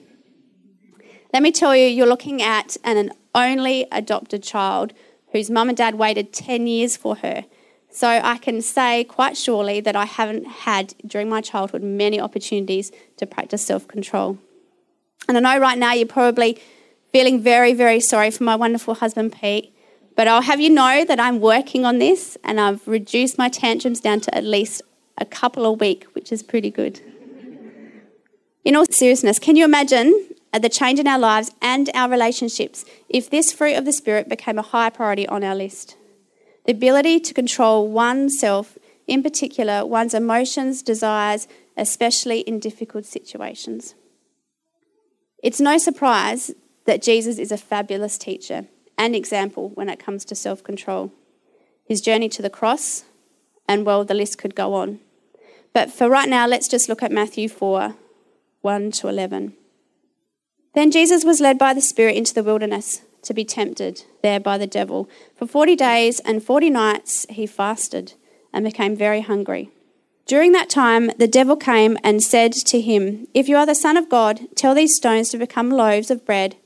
Let 1.32 1.42
me 1.42 1.52
tell 1.52 1.75
you, 1.75 1.87
you're 1.87 2.06
looking 2.06 2.42
at 2.42 2.76
an 2.85 3.12
only 3.35 3.87
adopted 3.92 4.42
child 4.42 4.92
whose 5.32 5.50
mum 5.50 5.68
and 5.68 5.78
dad 5.78 5.94
waited 5.97 6.32
10 6.32 6.66
years 6.66 6.97
for 6.97 7.16
her. 7.16 7.44
So 7.90 8.09
I 8.09 8.38
can 8.38 8.62
say 8.62 9.04
quite 9.04 9.37
surely 9.37 9.80
that 9.80 9.97
I 9.97 10.04
haven't 10.04 10.47
had 10.47 10.94
during 11.04 11.28
my 11.28 11.40
childhood 11.40 11.82
many 11.82 12.20
opportunities 12.20 12.92
to 13.16 13.26
practice 13.26 13.66
self 13.66 13.88
control. 13.88 14.38
And 15.28 15.37
I 15.37 15.40
know 15.40 15.61
right 15.61 15.78
now 15.78 15.92
you're 15.92 16.06
probably 16.06 16.61
feeling 17.12 17.40
very, 17.40 17.75
very 17.75 18.00
sorry 18.00 18.30
for 18.30 18.44
my 18.44 18.54
wonderful 18.54 18.94
husband, 18.94 19.32
Pete. 19.32 19.75
But 20.21 20.29
I'll 20.29 20.43
have 20.43 20.61
you 20.61 20.69
know 20.69 21.03
that 21.07 21.19
I'm 21.19 21.41
working 21.41 21.87
on 21.87 21.97
this 21.97 22.37
and 22.45 22.61
I've 22.61 22.87
reduced 22.87 23.39
my 23.39 23.49
tantrums 23.49 24.00
down 24.00 24.21
to 24.21 24.35
at 24.35 24.45
least 24.45 24.83
a 25.17 25.25
couple 25.25 25.65
a 25.65 25.73
week, 25.73 26.05
which 26.12 26.31
is 26.31 26.43
pretty 26.43 26.71
good. 26.71 27.00
In 28.62 28.77
all 28.77 28.85
seriousness, 28.91 29.39
can 29.39 29.57
you 29.57 29.65
imagine 29.65 30.29
uh, 30.53 30.59
the 30.59 30.69
change 30.69 30.99
in 30.99 31.07
our 31.07 31.19
lives 31.19 31.53
and 31.62 31.89
our 31.95 32.11
relationships 32.11 32.85
if 33.09 33.31
this 33.31 33.50
fruit 33.50 33.79
of 33.79 33.87
the 33.87 33.95
Spirit 33.95 34.29
became 34.29 34.59
a 34.59 34.69
high 34.75 34.91
priority 34.91 35.27
on 35.27 35.43
our 35.43 35.55
list? 35.55 35.97
the 36.67 36.73
ability 36.73 37.19
to 37.21 37.33
control 37.33 37.89
oneself, 37.89 38.77
in 39.07 39.23
particular, 39.23 39.87
one's 39.87 40.12
emotions, 40.12 40.83
desires, 40.83 41.49
especially 41.79 42.41
in 42.41 42.61
difficult 42.61 43.07
situations. 43.07 43.95
It's 45.43 45.62
no 45.62 45.79
surprise 45.79 46.53
that 46.85 47.00
Jesus 47.00 47.39
is 47.39 47.50
a 47.50 47.57
fabulous 47.57 48.19
teacher 48.19 48.67
and 49.00 49.16
example 49.16 49.71
when 49.71 49.88
it 49.88 49.99
comes 49.99 50.26
to 50.26 50.35
self 50.35 50.62
control. 50.62 51.11
His 51.85 52.02
journey 52.02 52.28
to 52.28 52.42
the 52.42 52.50
cross, 52.50 53.04
and 53.66 53.87
well, 53.87 54.04
the 54.04 54.14
list 54.14 54.37
could 54.37 54.54
go 54.54 54.75
on. 54.75 55.00
But 55.73 55.90
for 55.90 56.09
right 56.09 56.28
now, 56.28 56.47
let's 56.47 56.69
just 56.69 56.88
look 56.88 57.02
at 57.02 57.11
Matthew 57.11 57.49
4 57.49 57.95
1 58.61 58.90
to 58.92 59.09
11. 59.09 59.54
Then 60.75 60.90
Jesus 60.90 61.25
was 61.25 61.40
led 61.40 61.59
by 61.59 61.73
the 61.73 61.80
Spirit 61.80 62.16
into 62.16 62.35
the 62.35 62.42
wilderness 62.42 63.00
to 63.23 63.35
be 63.35 63.45
tempted 63.45 64.04
there 64.23 64.38
by 64.38 64.59
the 64.59 64.66
devil. 64.66 65.09
For 65.35 65.47
40 65.47 65.76
days 65.76 66.21
and 66.21 66.45
40 66.45 66.69
nights 66.71 67.26
he 67.30 67.47
fasted 67.47 68.12
and 68.52 68.64
became 68.64 68.95
very 68.95 69.23
hungry. 69.23 69.71
During 70.26 70.52
that 70.52 70.69
time, 70.69 71.11
the 71.19 71.26
devil 71.26 71.57
came 71.57 71.97
and 72.04 72.23
said 72.23 72.52
to 72.52 72.80
him, 72.80 73.26
If 73.33 73.49
you 73.49 73.57
are 73.57 73.66
the 73.66 73.75
Son 73.75 73.97
of 73.97 74.11
God, 74.11 74.47
tell 74.54 74.75
these 74.75 74.95
stones 74.95 75.30
to 75.30 75.38
become 75.38 75.71
loaves 75.71 76.11
of 76.11 76.26
bread. 76.26 76.57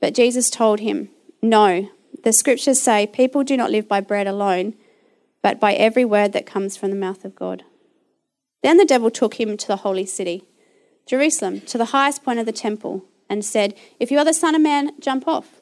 But 0.00 0.14
Jesus 0.14 0.50
told 0.50 0.80
him, 0.80 1.10
No, 1.44 1.90
the 2.22 2.32
scriptures 2.32 2.80
say 2.80 3.06
people 3.06 3.44
do 3.44 3.54
not 3.54 3.70
live 3.70 3.86
by 3.86 4.00
bread 4.00 4.26
alone, 4.26 4.72
but 5.42 5.60
by 5.60 5.74
every 5.74 6.02
word 6.02 6.32
that 6.32 6.46
comes 6.46 6.74
from 6.74 6.88
the 6.88 6.96
mouth 6.96 7.22
of 7.22 7.36
God. 7.36 7.64
Then 8.62 8.78
the 8.78 8.86
devil 8.86 9.10
took 9.10 9.34
him 9.34 9.58
to 9.58 9.66
the 9.66 9.76
holy 9.76 10.06
city, 10.06 10.44
Jerusalem, 11.04 11.60
to 11.66 11.76
the 11.76 11.92
highest 11.96 12.24
point 12.24 12.38
of 12.38 12.46
the 12.46 12.52
temple, 12.52 13.04
and 13.28 13.44
said, 13.44 13.74
If 14.00 14.10
you 14.10 14.16
are 14.16 14.24
the 14.24 14.32
Son 14.32 14.54
of 14.54 14.62
Man, 14.62 14.92
jump 14.98 15.28
off. 15.28 15.60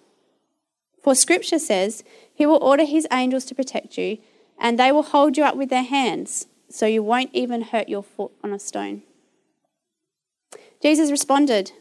For 1.03 1.17
scripture 1.17 1.59
says, 1.59 2.05
He 2.33 2.47
will 2.47 2.62
order 2.62 2.85
His 2.85 3.09
angels 3.11 3.45
to 3.47 3.55
protect 3.57 3.99
you, 3.99 4.19
and 4.61 4.79
they 4.79 4.93
will 4.93 5.03
hold 5.03 5.37
you 5.37 5.43
up 5.43 5.57
with 5.57 5.69
their 5.69 5.83
hands, 5.83 6.47
so 6.69 6.87
you 6.87 7.03
won't 7.03 7.31
even 7.33 7.61
hurt 7.61 7.89
your 7.89 8.05
foot 8.05 8.31
on 8.45 8.53
a 8.53 8.61
stone. 8.61 9.03
Jesus 10.81 11.11
responded, 11.11 11.73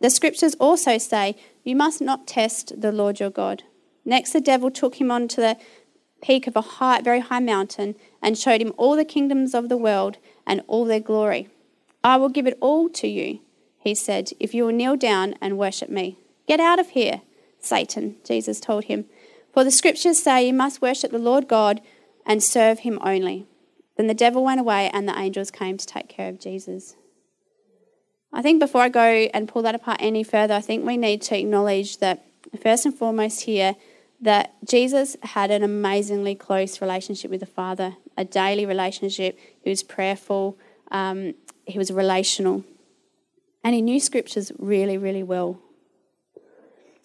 The 0.00 0.10
scriptures 0.10 0.54
also 0.54 0.98
say, 0.98 1.36
You 1.62 1.76
must 1.76 2.00
not 2.00 2.26
test 2.26 2.80
the 2.80 2.92
Lord 2.92 3.20
your 3.20 3.30
God. 3.30 3.62
Next, 4.04 4.32
the 4.32 4.40
devil 4.40 4.70
took 4.70 5.00
him 5.00 5.10
on 5.10 5.28
to 5.28 5.40
the 5.40 5.56
peak 6.22 6.46
of 6.46 6.56
a 6.56 6.60
high, 6.60 7.00
very 7.00 7.20
high 7.20 7.40
mountain 7.40 7.94
and 8.22 8.38
showed 8.38 8.60
him 8.60 8.72
all 8.76 8.96
the 8.96 9.04
kingdoms 9.04 9.54
of 9.54 9.68
the 9.68 9.76
world 9.76 10.16
and 10.46 10.62
all 10.66 10.84
their 10.84 11.00
glory. 11.00 11.48
I 12.02 12.16
will 12.16 12.28
give 12.28 12.46
it 12.46 12.58
all 12.60 12.88
to 12.90 13.08
you, 13.08 13.40
he 13.78 13.94
said, 13.94 14.32
if 14.40 14.54
you 14.54 14.64
will 14.64 14.72
kneel 14.72 14.96
down 14.96 15.34
and 15.40 15.58
worship 15.58 15.88
me. 15.88 16.18
Get 16.46 16.60
out 16.60 16.78
of 16.78 16.90
here, 16.90 17.22
Satan, 17.58 18.16
Jesus 18.24 18.60
told 18.60 18.84
him. 18.84 19.06
For 19.52 19.64
the 19.64 19.70
scriptures 19.70 20.22
say 20.22 20.46
you 20.46 20.52
must 20.52 20.82
worship 20.82 21.12
the 21.12 21.18
Lord 21.18 21.48
God 21.48 21.80
and 22.26 22.42
serve 22.42 22.80
him 22.80 22.98
only. 23.02 23.46
Then 23.96 24.06
the 24.06 24.14
devil 24.14 24.44
went 24.44 24.60
away 24.60 24.90
and 24.92 25.08
the 25.08 25.18
angels 25.18 25.50
came 25.50 25.78
to 25.78 25.86
take 25.86 26.08
care 26.08 26.28
of 26.28 26.40
Jesus. 26.40 26.96
I 28.34 28.42
think 28.42 28.58
before 28.58 28.80
I 28.80 28.88
go 28.88 29.28
and 29.32 29.48
pull 29.48 29.62
that 29.62 29.76
apart 29.76 29.98
any 30.00 30.24
further, 30.24 30.54
I 30.54 30.60
think 30.60 30.84
we 30.84 30.96
need 30.96 31.22
to 31.22 31.38
acknowledge 31.38 31.98
that, 31.98 32.26
first 32.60 32.84
and 32.84 32.92
foremost, 32.92 33.42
here, 33.42 33.76
that 34.20 34.54
Jesus 34.64 35.16
had 35.22 35.52
an 35.52 35.62
amazingly 35.62 36.34
close 36.34 36.80
relationship 36.80 37.30
with 37.30 37.38
the 37.38 37.46
Father, 37.46 37.94
a 38.18 38.24
daily 38.24 38.66
relationship. 38.66 39.38
He 39.62 39.70
was 39.70 39.84
prayerful, 39.84 40.58
um, 40.90 41.34
he 41.64 41.78
was 41.78 41.92
relational, 41.92 42.64
and 43.62 43.72
he 43.72 43.80
knew 43.80 44.00
scriptures 44.00 44.50
really, 44.58 44.98
really 44.98 45.22
well. 45.22 45.60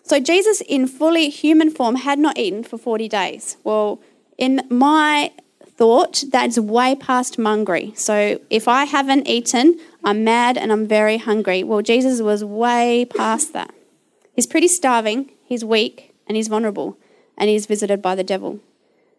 So, 0.01 0.19
Jesus, 0.19 0.61
in 0.61 0.87
fully 0.87 1.29
human 1.29 1.69
form, 1.69 1.97
had 1.97 2.17
not 2.17 2.39
eaten 2.39 2.63
for 2.63 2.79
40 2.79 3.07
days. 3.07 3.57
Well, 3.63 4.01
in 4.39 4.61
my 4.67 5.31
thought, 5.67 6.23
that's 6.31 6.57
way 6.57 6.95
past 6.95 7.37
mungry. 7.37 7.93
So, 7.95 8.39
if 8.49 8.67
I 8.67 8.85
haven't 8.85 9.27
eaten, 9.27 9.79
I'm 10.03 10.23
mad 10.23 10.57
and 10.57 10.71
I'm 10.71 10.87
very 10.87 11.17
hungry. 11.17 11.63
Well, 11.63 11.81
Jesus 11.81 12.21
was 12.21 12.43
way 12.43 13.05
past 13.05 13.53
that. 13.53 13.73
He's 14.33 14.47
pretty 14.47 14.67
starving, 14.67 15.31
he's 15.43 15.65
weak, 15.65 16.15
and 16.27 16.37
he's 16.37 16.47
vulnerable, 16.47 16.97
and 17.37 17.49
he's 17.49 17.65
visited 17.65 18.01
by 18.01 18.15
the 18.15 18.23
devil. 18.23 18.59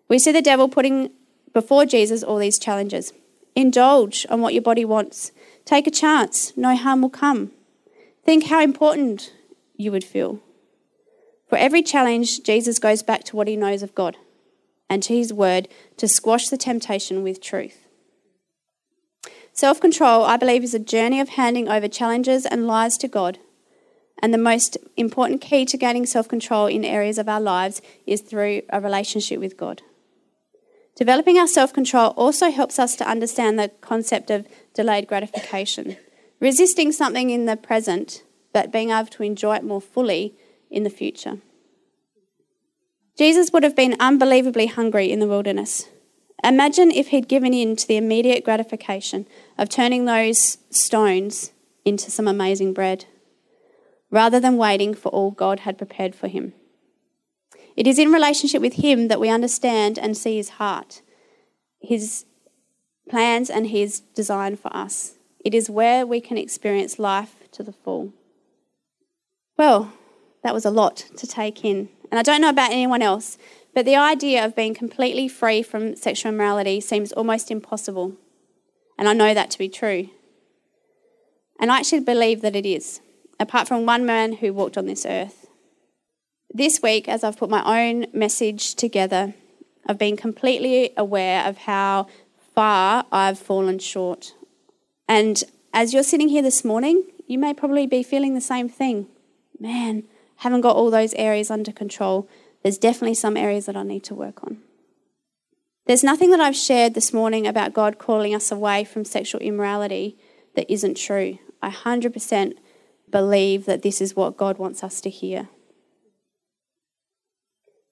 We 0.09 0.19
see 0.19 0.33
the 0.33 0.43
devil 0.43 0.69
putting 0.69 1.11
before 1.53 1.85
Jesus 1.85 2.23
all 2.23 2.39
these 2.39 2.59
challenges. 2.59 3.13
Indulge 3.55 4.27
on 4.31 4.41
what 4.41 4.55
your 4.55 4.63
body 4.63 4.85
wants. 4.85 5.33
Take 5.65 5.87
a 5.87 5.91
chance. 5.91 6.57
No 6.57 6.75
harm 6.77 7.03
will 7.03 7.11
come. 7.11 7.51
Think 8.25 8.47
how 8.47 8.63
important 8.63 9.33
you 9.77 9.93
would 9.93 10.05
feel. 10.05 10.41
For 11.49 11.59
every 11.59 11.83
challenge, 11.83 12.43
Jesus 12.43 12.79
goes 12.79 13.03
back 13.03 13.25
to 13.25 13.37
what 13.37 13.49
he 13.49 13.57
knows 13.57 13.83
of 13.83 13.95
God 13.95 14.17
and 14.89 15.03
to 15.03 15.15
his 15.15 15.33
word 15.33 15.69
to 15.97 16.09
squash 16.09 16.49
the 16.49 16.57
temptation 16.57 17.23
with 17.23 17.41
truth. 17.41 17.80
Self 19.61 19.79
control, 19.79 20.25
I 20.25 20.39
believe, 20.39 20.65
is 20.65 20.73
a 20.73 20.79
journey 20.79 21.21
of 21.21 21.29
handing 21.29 21.69
over 21.69 21.87
challenges 21.87 22.47
and 22.47 22.67
lies 22.67 22.97
to 22.97 23.07
God. 23.07 23.39
And 24.23 24.33
the 24.33 24.39
most 24.39 24.79
important 24.97 25.43
key 25.43 25.67
to 25.67 25.77
gaining 25.77 26.07
self 26.07 26.27
control 26.29 26.67
in 26.67 26.83
areas 26.83 27.19
of 27.19 27.29
our 27.29 27.43
lives 27.43 27.83
is 28.07 28.23
through 28.23 28.63
a 28.71 28.81
relationship 28.81 29.39
with 29.39 29.59
God. 29.59 29.83
Developing 30.97 31.37
our 31.37 31.47
self 31.47 31.75
control 31.75 32.15
also 32.17 32.51
helps 32.51 32.79
us 32.79 32.97
to 32.97 33.07
understand 33.07 33.59
the 33.59 33.69
concept 33.83 34.31
of 34.31 34.49
delayed 34.73 35.07
gratification, 35.07 35.99
resisting 36.41 36.91
something 36.91 37.29
in 37.29 37.45
the 37.45 37.59
present, 37.59 38.23
but 38.55 38.73
being 38.73 38.89
able 38.89 39.09
to 39.09 39.23
enjoy 39.23 39.57
it 39.57 39.63
more 39.63 39.83
fully 39.83 40.35
in 40.71 40.85
the 40.85 40.89
future. 40.89 41.37
Jesus 43.19 43.53
would 43.53 43.65
have 43.65 43.77
been 43.77 43.95
unbelievably 44.01 44.69
hungry 44.69 45.13
in 45.13 45.21
the 45.21 45.29
wilderness. 45.29 45.85
Imagine 46.43 46.91
if 46.91 47.09
he'd 47.09 47.29
given 47.29 47.53
in 47.53 47.77
to 47.77 47.87
the 47.87 47.97
immediate 47.97 48.45
gratification 48.45 49.27
of 49.59 49.69
turning 49.69 50.05
those 50.05 50.59
stones 50.71 51.53
into 51.85 52.11
some 52.11 52.29
amazing 52.29 52.73
bread, 52.73 53.05
rather 54.11 54.41
than 54.41 54.57
waiting 54.57 54.95
for 54.95 55.09
all 55.11 55.31
God 55.31 55.61
had 55.61 55.79
prepared 55.79 56.15
for 56.15 56.29
him. 56.29 56.55
It 57.81 57.87
is 57.87 57.99
in 57.99 58.13
relationship 58.13 58.61
with 58.61 58.75
Him 58.75 59.09
that 59.09 59.21
we 59.21 59.31
understand 59.31 59.99
and 59.99 60.15
see 60.17 60.37
His 60.37 60.51
heart, 60.51 61.03
His 61.81 62.27
plans, 63.09 63.49
and 63.49 63.69
His 63.69 64.01
design 64.01 64.57
for 64.57 64.75
us. 64.77 65.15
It 65.43 65.55
is 65.55 65.71
where 65.71 66.07
we 66.07 66.21
can 66.21 66.37
experience 66.37 66.99
life 66.99 67.37
to 67.53 67.63
the 67.63 67.73
full. 67.73 68.13
Well, 69.57 69.95
that 70.43 70.53
was 70.53 70.67
a 70.67 70.71
lot 70.71 71.07
to 71.17 71.27
take 71.27 71.65
in. 71.65 71.89
And 72.11 72.19
I 72.19 72.23
don't 72.23 72.43
know 72.43 72.51
about 72.51 72.73
anyone 72.73 73.03
else, 73.03 73.39
but 73.75 73.85
the 73.85 73.97
idea 73.97 74.45
of 74.45 74.57
being 74.57 74.75
completely 74.75 75.29
free 75.29 75.63
from 75.63 75.97
sexual 75.97 76.33
immorality 76.33 76.81
seems 76.81 77.13
almost 77.13 77.51
impossible. 77.51 78.17
And 78.99 79.09
I 79.09 79.13
know 79.13 79.33
that 79.35 79.51
to 79.53 79.59
be 79.59 79.69
true. 79.69 80.11
And 81.59 81.71
I 81.71 81.79
actually 81.79 82.01
believe 82.01 82.43
that 82.43 82.57
it 82.57 82.67
is, 82.67 83.01
apart 83.39 83.69
from 83.69 83.87
one 83.87 84.05
man 84.05 84.35
who 84.35 84.53
walked 84.53 84.79
on 84.79 84.87
this 84.87 85.07
earth. 85.07 85.47
This 86.53 86.83
week, 86.83 87.09
as 87.09 87.23
I've 87.23 87.37
put 87.37 87.51
my 87.51 87.89
own 87.89 88.07
message 88.13 88.75
together, 88.75 89.35
I've 89.87 89.99
been 89.99 90.17
completely 90.17 90.93
aware 90.97 91.45
of 91.47 91.59
how 91.59 92.09
far 92.55 93.05
I've 93.13 93.39
fallen 93.39 93.79
short. 93.79 94.35
And 95.09 95.43
as 95.73 95.95
you're 95.95 96.03
sitting 96.03 96.29
here 96.29 96.43
this 96.43 96.65
morning, 96.65 97.05
you 97.27 97.39
may 97.39 97.55
probably 97.55 97.87
be 97.87 98.03
feeling 98.03 98.35
the 98.35 98.41
same 98.41 98.69
thing. 98.69 99.07
Man, 99.59 100.05
haven't 100.37 100.63
got 100.63 100.77
all 100.77 100.91
those 100.91 101.15
areas 101.15 101.51
under 101.51 101.73
control. 101.73 102.29
There's 102.63 102.79
definitely 102.79 103.15
some 103.15 103.37
areas 103.37 103.67
that 103.67 103.77
I 103.77 103.83
need 103.83 104.05
to 104.05 104.15
work 104.15 104.45
on. 104.45 104.59
There's 105.87 106.05
nothing 106.05 106.31
that 106.31 106.41
I've 106.41 106.57
shared 106.57 106.95
this 106.95 107.13
morning 107.13 107.47
about 107.47 107.73
God 107.73 107.99
calling 107.99 108.35
us 108.35 108.53
away 108.53 108.85
from 108.85 109.05
sexual 109.05 109.41
immorality 109.41 110.17
that 110.55 110.71
isn't 110.71 110.97
true. 110.97 111.39
I 111.63 111.71
100% 111.71 112.55
believe 113.11 113.67
that 113.67 113.83
this 113.83 114.01
is 114.01 114.15
what 114.15 114.37
God 114.37 114.59
wants 114.59 114.85
us 114.85 115.01
to 115.01 115.11
hear. 115.11 115.49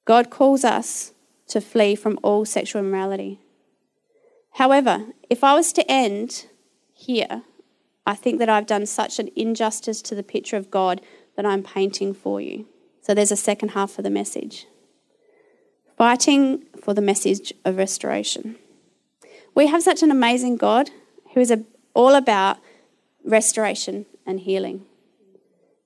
God 0.05 0.31
calls 0.31 0.65
us 0.65 1.13
to 1.49 1.61
flee 1.61 1.95
from 1.95 2.19
all 2.23 2.45
sexual 2.45 2.81
immorality. 2.81 3.41
However, 4.53 5.07
if 5.29 5.43
I 5.43 5.55
was 5.55 5.73
to 5.75 5.91
end 5.91 6.47
here, 6.95 7.43
I 8.07 8.15
think 8.15 8.39
that 8.39 8.49
I've 8.49 8.67
done 8.67 8.87
such 8.87 9.19
an 9.19 9.31
injustice 9.37 10.01
to 10.03 10.15
the 10.15 10.23
picture 10.23 10.57
of 10.57 10.71
God 10.71 11.01
that 11.37 11.45
I'm 11.45 11.63
painting 11.63 12.15
for 12.15 12.41
you. 12.41 12.67
So 13.09 13.15
there's 13.15 13.33
a 13.33 13.37
second 13.37 13.71
half 13.71 13.97
of 13.97 14.05
the 14.05 14.11
message. 14.11 14.67
Fighting 15.97 16.67
for 16.79 16.93
the 16.93 17.01
message 17.01 17.55
of 17.65 17.79
restoration. 17.79 18.57
We 19.55 19.69
have 19.69 19.83
such 19.83 20.03
an 20.03 20.11
amazing 20.11 20.59
God 20.59 20.91
who 21.33 21.41
is 21.41 21.51
all 21.95 22.15
about 22.15 22.59
restoration 23.25 24.05
and 24.27 24.41
healing. 24.41 24.85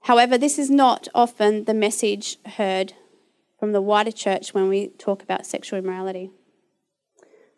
However, 0.00 0.36
this 0.36 0.58
is 0.58 0.68
not 0.68 1.06
often 1.14 1.62
the 1.66 1.74
message 1.74 2.38
heard 2.44 2.94
from 3.56 3.70
the 3.70 3.80
wider 3.80 4.10
church 4.10 4.52
when 4.52 4.68
we 4.68 4.88
talk 4.88 5.22
about 5.22 5.46
sexual 5.46 5.78
immorality. 5.78 6.28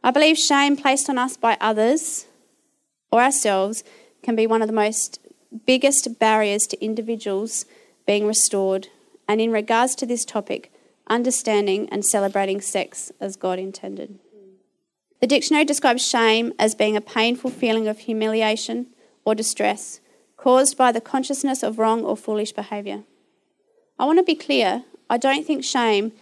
I 0.02 0.10
believe 0.10 0.36
shame 0.36 0.76
placed 0.76 1.08
on 1.08 1.16
us 1.16 1.38
by 1.38 1.56
others 1.58 2.26
or 3.10 3.22
ourselves 3.22 3.82
can 4.22 4.36
be 4.36 4.46
one 4.46 4.60
of 4.60 4.68
the 4.68 4.74
most 4.74 5.20
biggest 5.64 6.18
barriers 6.18 6.64
to 6.66 6.84
individuals 6.84 7.64
being 8.06 8.26
restored, 8.26 8.88
and 9.28 9.40
in 9.40 9.50
regards 9.50 9.94
to 9.96 10.06
this 10.06 10.24
topic, 10.24 10.72
understanding 11.08 11.88
and 11.90 12.04
celebrating 12.04 12.60
sex 12.60 13.12
as 13.20 13.36
God 13.36 13.58
intended. 13.58 14.18
The 15.20 15.26
dictionary 15.26 15.64
describes 15.64 16.06
shame 16.06 16.52
as 16.58 16.74
being 16.74 16.96
a 16.96 17.00
painful 17.00 17.50
feeling 17.50 17.88
of 17.88 18.00
humiliation 18.00 18.88
or 19.24 19.34
distress 19.34 20.00
caused 20.36 20.76
by 20.76 20.92
the 20.92 21.00
consciousness 21.00 21.62
of 21.62 21.78
wrong 21.78 22.04
or 22.04 22.16
foolish 22.16 22.52
behaviour. 22.52 23.04
I 23.98 24.04
want 24.04 24.18
to 24.18 24.22
be 24.22 24.34
clear 24.34 24.84
I 25.08 25.16
don't 25.16 25.46
think 25.46 25.64
shame 25.64 26.12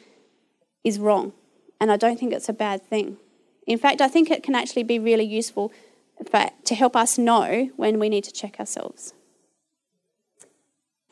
is 0.85 0.99
wrong, 0.99 1.33
and 1.81 1.91
I 1.91 1.97
don't 1.97 2.19
think 2.19 2.33
it's 2.33 2.49
a 2.49 2.53
bad 2.53 2.83
thing. 2.83 3.17
In 3.67 3.79
fact, 3.79 4.01
I 4.01 4.09
think 4.09 4.31
it 4.31 4.43
can 4.43 4.55
actually 4.55 4.83
be 4.83 4.99
really 4.99 5.25
useful 5.25 5.73
for, 6.31 6.51
to 6.65 6.75
help 6.75 6.97
us 6.97 7.19
know 7.19 7.71
when 7.77 7.99
we 7.99 8.09
need 8.09 8.25
to 8.25 8.33
check 8.33 8.59
ourselves. 8.59 9.15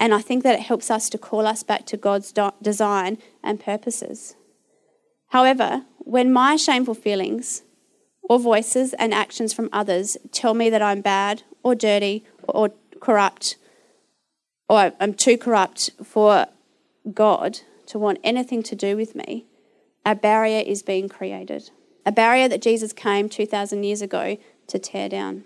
And 0.00 0.14
I 0.14 0.22
think 0.22 0.42
that 0.42 0.58
it 0.58 0.62
helps 0.62 0.90
us 0.90 1.10
to 1.10 1.18
call 1.18 1.46
us 1.46 1.62
back 1.62 1.84
to 1.86 1.98
God's 1.98 2.32
design 2.62 3.18
and 3.44 3.60
purposes. 3.60 4.34
However, 5.28 5.84
when 5.98 6.32
my 6.32 6.56
shameful 6.56 6.94
feelings 6.94 7.62
or 8.22 8.38
voices 8.38 8.94
and 8.94 9.12
actions 9.12 9.52
from 9.52 9.68
others 9.72 10.16
tell 10.32 10.54
me 10.54 10.70
that 10.70 10.80
I'm 10.80 11.02
bad 11.02 11.42
or 11.62 11.74
dirty 11.74 12.24
or 12.48 12.72
corrupt, 12.98 13.56
or 14.70 14.92
I'm 14.98 15.12
too 15.12 15.36
corrupt 15.36 15.90
for 16.02 16.46
God 17.12 17.60
to 17.86 17.98
want 17.98 18.18
anything 18.24 18.62
to 18.64 18.74
do 18.74 18.96
with 18.96 19.14
me, 19.14 19.44
a 20.06 20.14
barrier 20.14 20.64
is 20.66 20.82
being 20.82 21.10
created. 21.10 21.70
A 22.06 22.12
barrier 22.12 22.48
that 22.48 22.62
Jesus 22.62 22.94
came 22.94 23.28
2,000 23.28 23.84
years 23.84 24.00
ago 24.00 24.38
to 24.68 24.78
tear 24.78 25.10
down. 25.10 25.44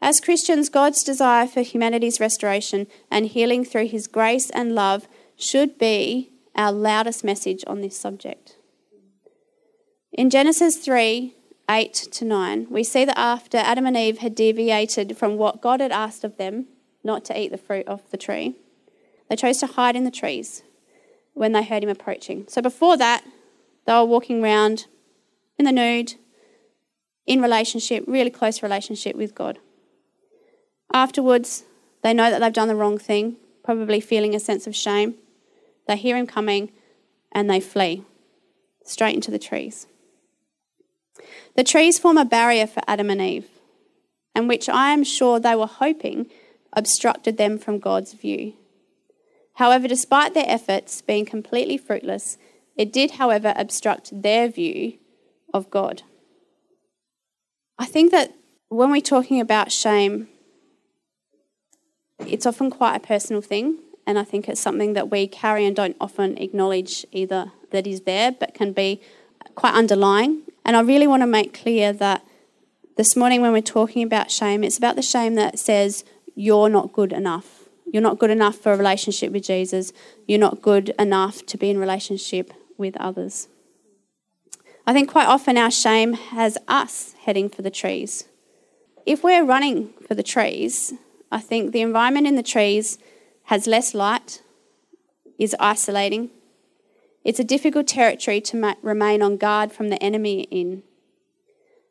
As 0.00 0.20
Christians, 0.20 0.68
God's 0.68 1.02
desire 1.02 1.46
for 1.46 1.62
humanity's 1.62 2.20
restoration 2.20 2.86
and 3.10 3.26
healing 3.26 3.64
through 3.64 3.86
his 3.88 4.06
grace 4.06 4.50
and 4.50 4.74
love 4.74 5.08
should 5.36 5.78
be 5.78 6.30
our 6.54 6.72
loudest 6.72 7.24
message 7.24 7.64
on 7.66 7.80
this 7.80 7.98
subject. 7.98 8.56
In 10.12 10.30
Genesis 10.30 10.76
3 10.76 11.34
8 11.68 11.92
to 11.94 12.24
9, 12.24 12.68
we 12.70 12.84
see 12.84 13.04
that 13.04 13.18
after 13.18 13.58
Adam 13.58 13.86
and 13.86 13.96
Eve 13.96 14.18
had 14.18 14.36
deviated 14.36 15.16
from 15.16 15.36
what 15.36 15.60
God 15.60 15.80
had 15.80 15.90
asked 15.90 16.22
of 16.22 16.36
them, 16.36 16.66
not 17.02 17.24
to 17.24 17.38
eat 17.38 17.50
the 17.50 17.58
fruit 17.58 17.88
of 17.88 18.08
the 18.10 18.16
tree, 18.16 18.54
they 19.28 19.34
chose 19.34 19.58
to 19.58 19.66
hide 19.66 19.96
in 19.96 20.04
the 20.04 20.10
trees 20.12 20.62
when 21.34 21.50
they 21.52 21.64
heard 21.64 21.82
him 21.82 21.88
approaching. 21.88 22.44
So 22.48 22.62
before 22.62 22.96
that, 22.98 23.24
they 23.84 23.92
were 23.92 24.04
walking 24.04 24.44
around 24.44 24.86
in 25.58 25.64
the 25.64 25.72
nude, 25.72 26.14
in 27.26 27.42
relationship, 27.42 28.04
really 28.06 28.30
close 28.30 28.62
relationship 28.62 29.16
with 29.16 29.34
God. 29.34 29.58
Afterwards, 30.92 31.64
they 32.02 32.14
know 32.14 32.30
that 32.30 32.40
they've 32.40 32.52
done 32.52 32.68
the 32.68 32.76
wrong 32.76 32.98
thing, 32.98 33.36
probably 33.64 34.00
feeling 34.00 34.34
a 34.34 34.40
sense 34.40 34.66
of 34.66 34.76
shame. 34.76 35.14
They 35.86 35.96
hear 35.96 36.16
him 36.16 36.26
coming 36.26 36.72
and 37.32 37.50
they 37.50 37.60
flee 37.60 38.04
straight 38.84 39.14
into 39.14 39.30
the 39.30 39.38
trees. 39.38 39.86
The 41.56 41.64
trees 41.64 41.98
form 41.98 42.18
a 42.18 42.24
barrier 42.24 42.66
for 42.66 42.82
Adam 42.86 43.10
and 43.10 43.20
Eve, 43.20 43.48
and 44.34 44.48
which 44.48 44.68
I 44.68 44.90
am 44.90 45.04
sure 45.04 45.40
they 45.40 45.54
were 45.54 45.66
hoping 45.66 46.30
obstructed 46.72 47.38
them 47.38 47.58
from 47.58 47.78
God's 47.78 48.12
view. 48.12 48.54
However, 49.54 49.88
despite 49.88 50.34
their 50.34 50.44
efforts 50.46 51.00
being 51.00 51.24
completely 51.24 51.78
fruitless, 51.78 52.36
it 52.76 52.92
did, 52.92 53.12
however, 53.12 53.54
obstruct 53.56 54.22
their 54.22 54.48
view 54.48 54.98
of 55.54 55.70
God. 55.70 56.02
I 57.78 57.86
think 57.86 58.10
that 58.10 58.34
when 58.68 58.90
we're 58.90 59.00
talking 59.00 59.40
about 59.40 59.72
shame, 59.72 60.28
it's 62.28 62.46
often 62.46 62.70
quite 62.70 62.96
a 62.96 63.00
personal 63.00 63.42
thing, 63.42 63.78
and 64.06 64.18
I 64.18 64.24
think 64.24 64.48
it's 64.48 64.60
something 64.60 64.92
that 64.92 65.10
we 65.10 65.26
carry 65.26 65.64
and 65.64 65.74
don't 65.74 65.96
often 66.00 66.38
acknowledge 66.38 67.04
either 67.12 67.52
that 67.70 67.86
is 67.86 68.02
there, 68.02 68.32
but 68.32 68.54
can 68.54 68.72
be 68.72 69.00
quite 69.54 69.74
underlying. 69.74 70.42
And 70.64 70.76
I 70.76 70.80
really 70.80 71.06
want 71.06 71.22
to 71.22 71.26
make 71.26 71.52
clear 71.54 71.92
that 71.92 72.24
this 72.96 73.16
morning, 73.16 73.42
when 73.42 73.52
we're 73.52 73.60
talking 73.60 74.02
about 74.02 74.30
shame, 74.30 74.64
it's 74.64 74.78
about 74.78 74.96
the 74.96 75.02
shame 75.02 75.34
that 75.34 75.58
says, 75.58 76.04
You're 76.34 76.68
not 76.68 76.92
good 76.92 77.12
enough. 77.12 77.64
You're 77.92 78.02
not 78.02 78.18
good 78.18 78.30
enough 78.30 78.56
for 78.56 78.72
a 78.72 78.76
relationship 78.76 79.32
with 79.32 79.44
Jesus. 79.44 79.92
You're 80.26 80.38
not 80.38 80.62
good 80.62 80.90
enough 80.98 81.44
to 81.46 81.56
be 81.56 81.70
in 81.70 81.78
relationship 81.78 82.52
with 82.76 82.96
others. 82.98 83.48
I 84.86 84.92
think 84.92 85.10
quite 85.10 85.26
often 85.26 85.58
our 85.58 85.70
shame 85.70 86.14
has 86.14 86.56
us 86.68 87.14
heading 87.24 87.48
for 87.48 87.62
the 87.62 87.70
trees. 87.70 88.24
If 89.04 89.22
we're 89.22 89.44
running 89.44 89.90
for 90.06 90.14
the 90.14 90.22
trees, 90.22 90.94
I 91.36 91.40
think 91.40 91.72
the 91.72 91.82
environment 91.82 92.26
in 92.26 92.36
the 92.36 92.42
trees 92.42 92.96
has 93.52 93.66
less 93.66 93.92
light, 93.92 94.40
is 95.38 95.54
isolating. 95.60 96.30
It's 97.24 97.38
a 97.38 97.44
difficult 97.44 97.86
territory 97.86 98.40
to 98.40 98.56
ma- 98.56 98.76
remain 98.80 99.20
on 99.20 99.36
guard 99.36 99.70
from 99.70 99.90
the 99.90 100.02
enemy 100.02 100.44
in. 100.44 100.82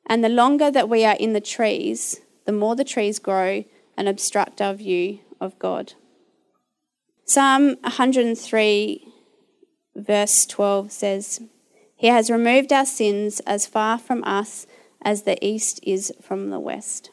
And 0.08 0.24
the 0.24 0.30
longer 0.30 0.72
that 0.72 0.90
we 0.90 1.06
are 1.06 1.16
in 1.20 1.34
the 1.34 1.42
trees, 1.42 2.22
the 2.46 2.52
more 2.52 2.76
the 2.76 2.84
trees 2.84 3.20
grow 3.20 3.66
and 3.96 4.08
obstruct 4.08 4.64
our 4.64 4.74
view 4.74 5.20
of 5.40 5.60
God. 5.60 5.94
Psalm 7.26 7.76
103, 7.82 9.08
verse 9.96 10.48
12 10.48 10.92
says, 10.92 11.40
He 11.96 12.08
has 12.08 12.32
removed 12.32 12.74
our 12.74 12.88
sins 12.88 13.42
as 13.42 13.68
far 13.68 14.00
from 14.00 14.24
us 14.24 14.66
as 15.04 15.22
the 15.22 15.38
east 15.46 15.80
is 15.84 16.12
from 16.20 16.50
the 16.50 16.60
west. 16.60 17.12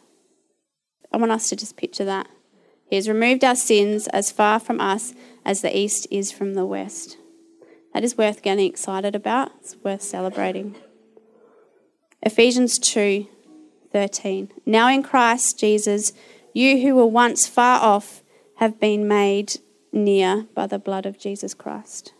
I 1.12 1.16
want 1.18 1.32
us 1.32 1.48
to 1.50 1.56
just 1.56 1.76
picture 1.76 2.04
that. 2.04 2.28
He 2.88 2.96
has 2.96 3.08
removed 3.08 3.44
our 3.44 3.54
sins 3.54 4.06
as 4.08 4.30
far 4.30 4.58
from 4.58 4.80
us 4.80 5.14
as 5.44 5.62
the 5.62 5.76
east 5.76 6.06
is 6.10 6.32
from 6.32 6.54
the 6.54 6.66
west. 6.66 7.16
That 7.94 8.04
is 8.04 8.16
worth 8.16 8.42
getting 8.42 8.66
excited 8.66 9.14
about. 9.14 9.52
It's 9.60 9.76
worth 9.82 10.02
celebrating. 10.02 10.76
Ephesians 12.22 12.78
2 12.78 13.26
13. 13.92 14.50
Now 14.64 14.88
in 14.88 15.02
Christ 15.02 15.58
Jesus, 15.58 16.12
you 16.54 16.80
who 16.80 16.94
were 16.94 17.06
once 17.06 17.46
far 17.46 17.80
off 17.80 18.22
have 18.56 18.80
been 18.80 19.06
made 19.06 19.58
near 19.92 20.46
by 20.54 20.66
the 20.66 20.78
blood 20.78 21.04
of 21.04 21.18
Jesus 21.18 21.52
Christ. 21.52 22.14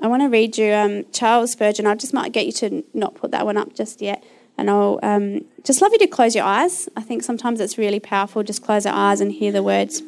I 0.00 0.06
want 0.06 0.22
to 0.22 0.28
read 0.28 0.56
you 0.56 0.72
um, 0.72 1.04
Charles 1.12 1.52
Spurgeon. 1.52 1.86
I 1.86 1.96
just 1.96 2.14
might 2.14 2.32
get 2.32 2.46
you 2.46 2.52
to 2.52 2.84
not 2.94 3.14
put 3.14 3.32
that 3.32 3.44
one 3.44 3.56
up 3.56 3.74
just 3.74 4.00
yet. 4.00 4.24
And 4.58 4.68
I'll 4.68 4.98
um, 5.04 5.44
just 5.62 5.80
love 5.80 5.92
you 5.92 5.98
to 6.00 6.08
close 6.08 6.34
your 6.34 6.44
eyes. 6.44 6.88
I 6.96 7.00
think 7.00 7.22
sometimes 7.22 7.60
it's 7.60 7.78
really 7.78 8.00
powerful. 8.00 8.42
Just 8.42 8.62
close 8.62 8.84
our 8.84 8.94
eyes 8.94 9.20
and 9.20 9.30
hear 9.30 9.52
the 9.52 9.62
words. 9.62 10.02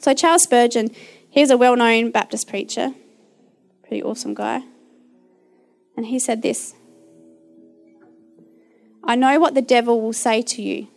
So, 0.00 0.12
Charles 0.12 0.42
Spurgeon, 0.42 0.90
he's 1.30 1.50
a 1.50 1.56
well 1.56 1.76
known 1.76 2.10
Baptist 2.10 2.48
preacher, 2.48 2.92
pretty 3.82 4.02
awesome 4.02 4.34
guy. 4.34 4.62
And 5.96 6.06
he 6.06 6.18
said 6.18 6.42
this 6.42 6.74
I 9.04 9.14
know 9.14 9.38
what 9.38 9.54
the 9.54 9.62
devil 9.62 10.00
will 10.00 10.12
say 10.12 10.42
to 10.42 10.60
you. 10.60 10.88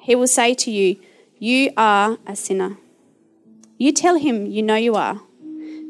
He 0.00 0.14
will 0.14 0.28
say 0.28 0.54
to 0.54 0.70
you, 0.70 1.00
You 1.40 1.72
are 1.76 2.18
a 2.24 2.36
sinner. 2.36 2.76
You 3.78 3.92
tell 3.92 4.16
him 4.16 4.46
you 4.46 4.62
know 4.62 4.76
you 4.76 4.94
are, 4.94 5.20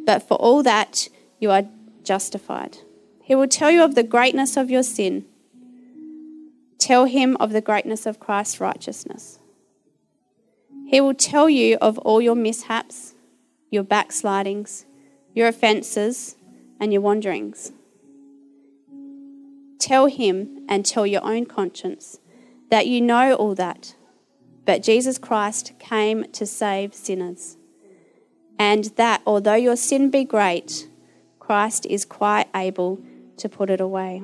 but 0.07 0.27
for 0.27 0.37
all 0.39 0.63
that, 0.63 1.09
you 1.39 1.51
are 1.51 1.65
justified. 2.03 2.79
He 3.23 3.35
will 3.35 3.49
tell 3.49 3.71
you 3.71 3.83
of 3.83 3.95
the 3.95 4.03
greatness 4.03 4.57
of 4.57 4.71
your 4.71 4.83
sin 4.83 5.27
Tell 6.79 7.07
him 7.07 7.37
of 7.39 7.53
the 7.53 7.61
greatness 7.61 8.07
of 8.07 8.21
Christ's 8.21 8.61
righteousness. 8.61 9.39
He 10.87 11.01
will 11.01 11.15
tell 11.15 11.49
you 11.49 11.77
of 11.81 11.99
all 11.99 12.21
your 12.21 12.37
mishaps, 12.37 13.15
your 13.71 13.83
backslidings, 13.83 14.85
your 15.35 15.49
offences, 15.49 16.37
and 16.79 16.93
your 16.93 17.03
wanderings. 17.03 17.73
Tell 19.79 20.07
him 20.07 20.65
and 20.69 20.85
tell 20.85 21.07
your 21.07 21.25
own 21.25 21.47
conscience 21.47 22.19
that 22.71 22.87
you 22.87 23.01
know 23.01 23.35
all 23.35 23.55
that, 23.55 23.95
but 24.65 24.83
Jesus 24.83 25.19
Christ 25.19 25.73
came 25.79 26.31
to 26.33 26.47
save 26.47 26.95
sinners, 26.95 27.57
and 28.59 28.85
that 28.97 29.23
although 29.27 29.55
your 29.55 29.77
sin 29.77 30.11
be 30.11 30.25
great, 30.25 30.89
Christ 31.39 31.87
is 31.87 32.05
quite 32.05 32.49
able 32.55 33.01
to 33.37 33.49
put 33.49 33.71
it 33.71 33.81
away. 33.81 34.23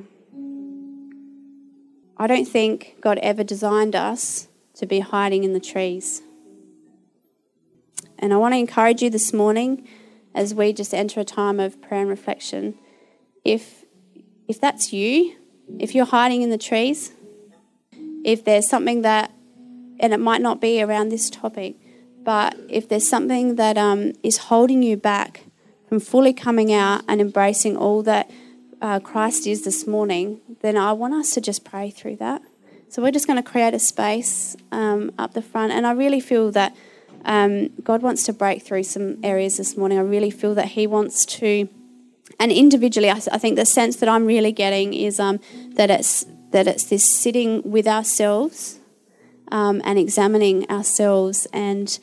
I 2.23 2.27
don't 2.27 2.45
think 2.45 2.95
God 3.01 3.17
ever 3.17 3.43
designed 3.43 3.97
us 3.97 4.47
to 4.75 4.85
be 4.85 5.01
hiding 5.01 5.43
in 5.43 5.51
the 5.51 5.59
trees. 5.59 6.21
And 8.17 8.33
I 8.33 8.37
want 8.37 8.53
to 8.53 8.57
encourage 8.57 9.01
you 9.01 9.09
this 9.09 9.33
morning 9.33 9.85
as 10.33 10.55
we 10.55 10.71
just 10.71 10.93
enter 10.93 11.19
a 11.19 11.25
time 11.25 11.59
of 11.59 11.81
prayer 11.81 11.99
and 11.99 12.09
reflection. 12.09 12.75
If, 13.43 13.83
if 14.47 14.61
that's 14.61 14.93
you, 14.93 15.35
if 15.79 15.93
you're 15.93 16.05
hiding 16.05 16.43
in 16.43 16.49
the 16.49 16.57
trees, 16.57 17.11
if 18.23 18.45
there's 18.45 18.69
something 18.69 19.01
that, 19.01 19.33
and 19.99 20.13
it 20.13 20.19
might 20.21 20.41
not 20.41 20.61
be 20.61 20.81
around 20.81 21.09
this 21.09 21.29
topic, 21.29 21.75
but 22.23 22.57
if 22.69 22.87
there's 22.87 23.05
something 23.05 23.55
that 23.55 23.77
um, 23.77 24.13
is 24.23 24.37
holding 24.37 24.81
you 24.81 24.95
back 24.95 25.43
from 25.89 25.99
fully 25.99 26.31
coming 26.31 26.71
out 26.71 27.03
and 27.09 27.19
embracing 27.19 27.75
all 27.75 28.01
that 28.03 28.31
uh, 28.83 28.99
Christ 28.99 29.47
is 29.47 29.63
this 29.63 29.87
morning, 29.87 30.41
then 30.61 30.75
I 30.75 30.91
want 30.91 31.13
us 31.13 31.33
to 31.35 31.41
just 31.41 31.63
pray 31.63 31.89
through 31.89 32.17
that. 32.17 32.41
So 32.89 33.01
we're 33.01 33.11
just 33.11 33.25
going 33.25 33.41
to 33.41 33.49
create 33.49 33.73
a 33.73 33.79
space 33.79 34.57
um, 34.73 35.13
up 35.17 35.33
the 35.33 35.41
front, 35.41 35.71
and 35.71 35.87
I 35.87 35.93
really 35.93 36.19
feel 36.19 36.51
that 36.51 36.75
um, 37.23 37.69
God 37.81 38.01
wants 38.01 38.23
to 38.23 38.33
break 38.33 38.61
through 38.61 38.83
some 38.83 39.23
areas 39.23 39.55
this 39.55 39.77
morning. 39.77 39.97
I 39.97 40.01
really 40.01 40.29
feel 40.29 40.53
that 40.55 40.67
He 40.67 40.85
wants 40.85 41.25
to, 41.37 41.69
and 42.41 42.51
individually, 42.51 43.09
I, 43.09 43.21
I 43.31 43.37
think 43.37 43.55
the 43.55 43.65
sense 43.65 43.95
that 43.95 44.09
I'm 44.09 44.25
really 44.25 44.51
getting 44.51 44.93
is 44.93 45.17
um, 45.17 45.39
that 45.75 45.89
it's 45.89 46.25
that 46.51 46.67
it's 46.67 46.83
this 46.83 47.09
sitting 47.09 47.63
with 47.63 47.87
ourselves 47.87 48.79
um, 49.47 49.81
and 49.85 49.97
examining 49.97 50.69
ourselves, 50.69 51.47
and 51.53 51.97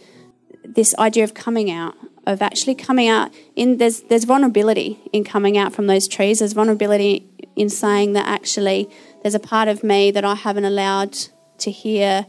this 0.64 0.94
idea 0.98 1.24
of 1.24 1.34
coming 1.34 1.70
out 1.70 1.94
of 2.26 2.42
actually 2.42 2.74
coming 2.74 3.08
out 3.08 3.32
in 3.56 3.78
there's 3.78 4.02
there's 4.02 4.24
vulnerability 4.24 5.00
in 5.12 5.24
coming 5.24 5.56
out 5.56 5.72
from 5.72 5.86
those 5.86 6.06
trees. 6.06 6.40
There's 6.40 6.52
vulnerability 6.52 7.28
in 7.56 7.68
saying 7.68 8.12
that 8.14 8.26
actually 8.26 8.88
there's 9.22 9.34
a 9.34 9.40
part 9.40 9.68
of 9.68 9.82
me 9.82 10.10
that 10.10 10.24
I 10.24 10.34
haven't 10.34 10.64
allowed 10.64 11.16
to 11.58 11.70
hear 11.70 12.26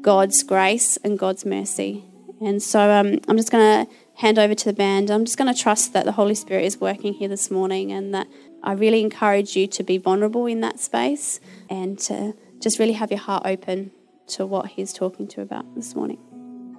God's 0.00 0.42
grace 0.42 0.96
and 0.98 1.18
God's 1.18 1.44
mercy. 1.44 2.04
And 2.40 2.62
so 2.62 2.90
um, 2.90 3.20
I'm 3.28 3.36
just 3.36 3.50
going 3.50 3.86
to 3.86 3.92
hand 4.16 4.38
over 4.38 4.54
to 4.54 4.64
the 4.64 4.72
band. 4.72 5.10
I'm 5.10 5.24
just 5.24 5.38
going 5.38 5.52
to 5.52 5.58
trust 5.58 5.92
that 5.92 6.04
the 6.04 6.12
Holy 6.12 6.34
Spirit 6.34 6.64
is 6.64 6.80
working 6.80 7.14
here 7.14 7.28
this 7.28 7.50
morning 7.50 7.92
and 7.92 8.12
that 8.14 8.26
I 8.62 8.72
really 8.72 9.00
encourage 9.00 9.56
you 9.56 9.66
to 9.68 9.82
be 9.82 9.98
vulnerable 9.98 10.46
in 10.46 10.60
that 10.60 10.80
space 10.80 11.40
and 11.70 11.98
to 12.00 12.34
just 12.60 12.78
really 12.78 12.94
have 12.94 13.10
your 13.10 13.20
heart 13.20 13.44
open 13.46 13.92
to 14.28 14.44
what 14.44 14.66
he's 14.66 14.92
talking 14.92 15.28
to 15.28 15.40
about 15.40 15.74
this 15.74 15.94
morning. 15.94 16.18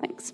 Thanks 0.02 0.34